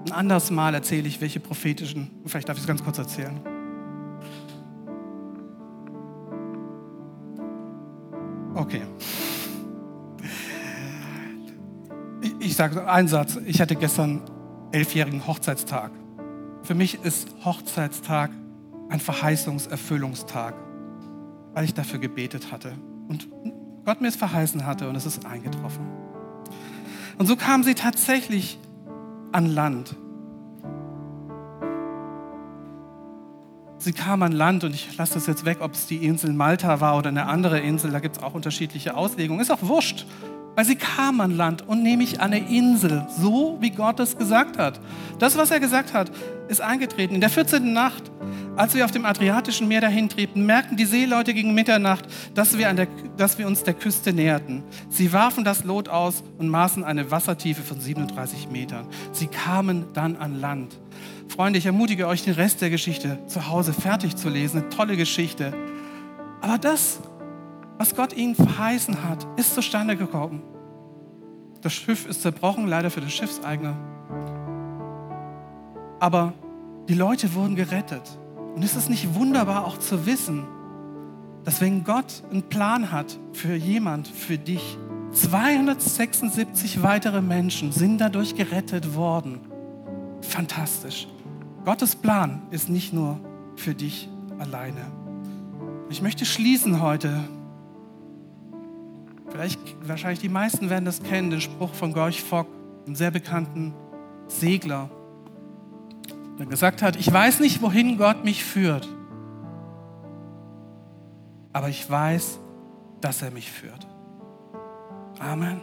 ein 0.06 0.12
anderes 0.12 0.50
Mal 0.50 0.74
erzähle 0.74 1.06
ich, 1.06 1.20
welche 1.20 1.38
prophetischen, 1.38 2.10
vielleicht 2.26 2.48
darf 2.48 2.56
ich 2.56 2.62
es 2.62 2.66
ganz 2.66 2.82
kurz 2.82 2.98
erzählen. 2.98 3.38
Sage 12.58 12.90
einen 12.90 13.06
Satz. 13.06 13.38
Ich 13.46 13.60
hatte 13.60 13.76
gestern 13.76 14.20
elfjährigen 14.72 15.28
Hochzeitstag. 15.28 15.92
Für 16.64 16.74
mich 16.74 17.04
ist 17.04 17.28
Hochzeitstag 17.44 18.32
ein 18.88 18.98
Verheißungserfüllungstag, 18.98 20.54
weil 21.54 21.64
ich 21.64 21.74
dafür 21.74 22.00
gebetet 22.00 22.50
hatte 22.50 22.72
und 23.06 23.28
Gott 23.84 24.00
mir 24.00 24.08
es 24.08 24.16
verheißen 24.16 24.66
hatte 24.66 24.88
und 24.88 24.96
es 24.96 25.06
ist 25.06 25.24
eingetroffen. 25.24 25.86
Und 27.16 27.26
so 27.26 27.36
kam 27.36 27.62
sie 27.62 27.74
tatsächlich 27.74 28.58
an 29.30 29.46
Land. 29.46 29.94
Sie 33.78 33.92
kam 33.92 34.20
an 34.24 34.32
Land 34.32 34.64
und 34.64 34.74
ich 34.74 34.96
lasse 34.96 35.14
das 35.14 35.28
jetzt 35.28 35.44
weg, 35.44 35.58
ob 35.60 35.74
es 35.74 35.86
die 35.86 36.04
Insel 36.04 36.32
Malta 36.32 36.80
war 36.80 36.98
oder 36.98 37.08
eine 37.08 37.26
andere 37.26 37.60
Insel, 37.60 37.92
da 37.92 38.00
gibt 38.00 38.16
es 38.16 38.22
auch 38.22 38.34
unterschiedliche 38.34 38.96
Auslegungen. 38.96 39.40
Ist 39.40 39.52
auch 39.52 39.62
wurscht, 39.62 40.06
weil 40.58 40.64
sie 40.64 40.74
kam 40.74 41.20
an 41.20 41.36
Land 41.36 41.68
und 41.68 41.84
nämlich 41.84 42.20
an 42.20 42.32
eine 42.32 42.50
Insel, 42.50 43.06
so 43.16 43.58
wie 43.60 43.70
Gott 43.70 44.00
es 44.00 44.18
gesagt 44.18 44.58
hat. 44.58 44.80
Das, 45.20 45.38
was 45.38 45.52
er 45.52 45.60
gesagt 45.60 45.94
hat, 45.94 46.10
ist 46.48 46.60
eingetreten. 46.60 47.14
In 47.14 47.20
der 47.20 47.30
14. 47.30 47.72
Nacht 47.72 48.10
als 48.56 48.74
wir 48.74 48.84
auf 48.84 48.90
dem 48.90 49.04
Adriatischen 49.04 49.68
Meer 49.68 49.82
dahin 49.82 50.08
triebten, 50.08 50.44
merkten 50.44 50.76
die 50.76 50.84
Seeleute 50.84 51.32
gegen 51.32 51.54
Mitternacht, 51.54 52.06
dass 52.34 52.58
wir, 52.58 52.72
der, 52.72 52.88
dass 53.16 53.38
wir 53.38 53.46
uns 53.46 53.62
der 53.62 53.74
Küste 53.74 54.12
näherten. 54.12 54.64
Sie 54.88 55.12
warfen 55.12 55.44
das 55.44 55.62
Lot 55.62 55.88
aus 55.88 56.24
und 56.38 56.48
maßen 56.48 56.82
eine 56.82 57.12
Wassertiefe 57.12 57.62
von 57.62 57.80
37 57.80 58.48
Metern. 58.50 58.88
Sie 59.12 59.28
kamen 59.28 59.84
dann 59.94 60.16
an 60.16 60.40
Land. 60.40 60.76
Freunde, 61.28 61.60
ich 61.60 61.66
ermutige 61.66 62.08
euch, 62.08 62.24
den 62.24 62.34
Rest 62.34 62.60
der 62.62 62.70
Geschichte 62.70 63.20
zu 63.28 63.48
Hause 63.48 63.72
fertig 63.72 64.16
zu 64.16 64.28
lesen. 64.28 64.62
Eine 64.62 64.70
tolle 64.70 64.96
Geschichte. 64.96 65.54
Aber 66.40 66.58
das, 66.58 66.98
was 67.78 67.94
Gott 67.94 68.12
ihnen 68.12 68.34
verheißen 68.34 69.04
hat, 69.04 69.26
ist 69.36 69.54
zustande 69.54 69.96
gekommen. 69.96 70.42
Das 71.62 71.72
Schiff 71.72 72.06
ist 72.06 72.22
zerbrochen, 72.22 72.66
leider 72.66 72.90
für 72.90 73.00
den 73.00 73.10
Schiffseigner. 73.10 73.76
Aber 76.00 76.32
die 76.88 76.94
Leute 76.94 77.34
wurden 77.34 77.56
gerettet. 77.56 78.18
Und 78.54 78.64
ist 78.64 78.76
es 78.76 78.88
nicht 78.88 79.14
wunderbar 79.14 79.64
auch 79.66 79.78
zu 79.78 80.06
wissen, 80.06 80.44
dass 81.44 81.60
wenn 81.60 81.84
Gott 81.84 82.24
einen 82.30 82.42
Plan 82.42 82.90
hat 82.90 83.18
für 83.32 83.54
jemand, 83.54 84.08
für 84.08 84.38
dich, 84.38 84.76
276 85.12 86.82
weitere 86.82 87.22
Menschen 87.22 87.72
sind 87.72 87.98
dadurch 87.98 88.34
gerettet 88.34 88.94
worden. 88.94 89.40
Fantastisch. 90.20 91.08
Gottes 91.64 91.96
Plan 91.96 92.42
ist 92.50 92.68
nicht 92.68 92.92
nur 92.92 93.18
für 93.56 93.74
dich 93.74 94.08
alleine. 94.38 94.86
Ich 95.90 96.02
möchte 96.02 96.26
schließen 96.26 96.82
heute. 96.82 97.20
Vielleicht, 99.30 99.60
wahrscheinlich 99.86 100.20
die 100.20 100.28
meisten 100.28 100.70
werden 100.70 100.84
das 100.84 101.02
kennen, 101.02 101.30
den 101.30 101.40
Spruch 101.40 101.74
von 101.74 101.92
Gorch 101.92 102.22
Fock, 102.22 102.46
einem 102.86 102.94
sehr 102.94 103.10
bekannten 103.10 103.74
Segler 104.26 104.90
der 106.38 106.46
gesagt 106.46 106.82
hat, 106.82 106.96
ich 106.96 107.12
weiß 107.12 107.40
nicht, 107.40 107.62
wohin 107.62 107.98
Gott 107.98 108.24
mich 108.24 108.44
führt, 108.44 108.88
aber 111.52 111.68
ich 111.68 111.88
weiß, 111.90 112.38
dass 113.00 113.22
er 113.22 113.30
mich 113.32 113.50
führt. 113.50 113.86
Amen. 115.18 115.60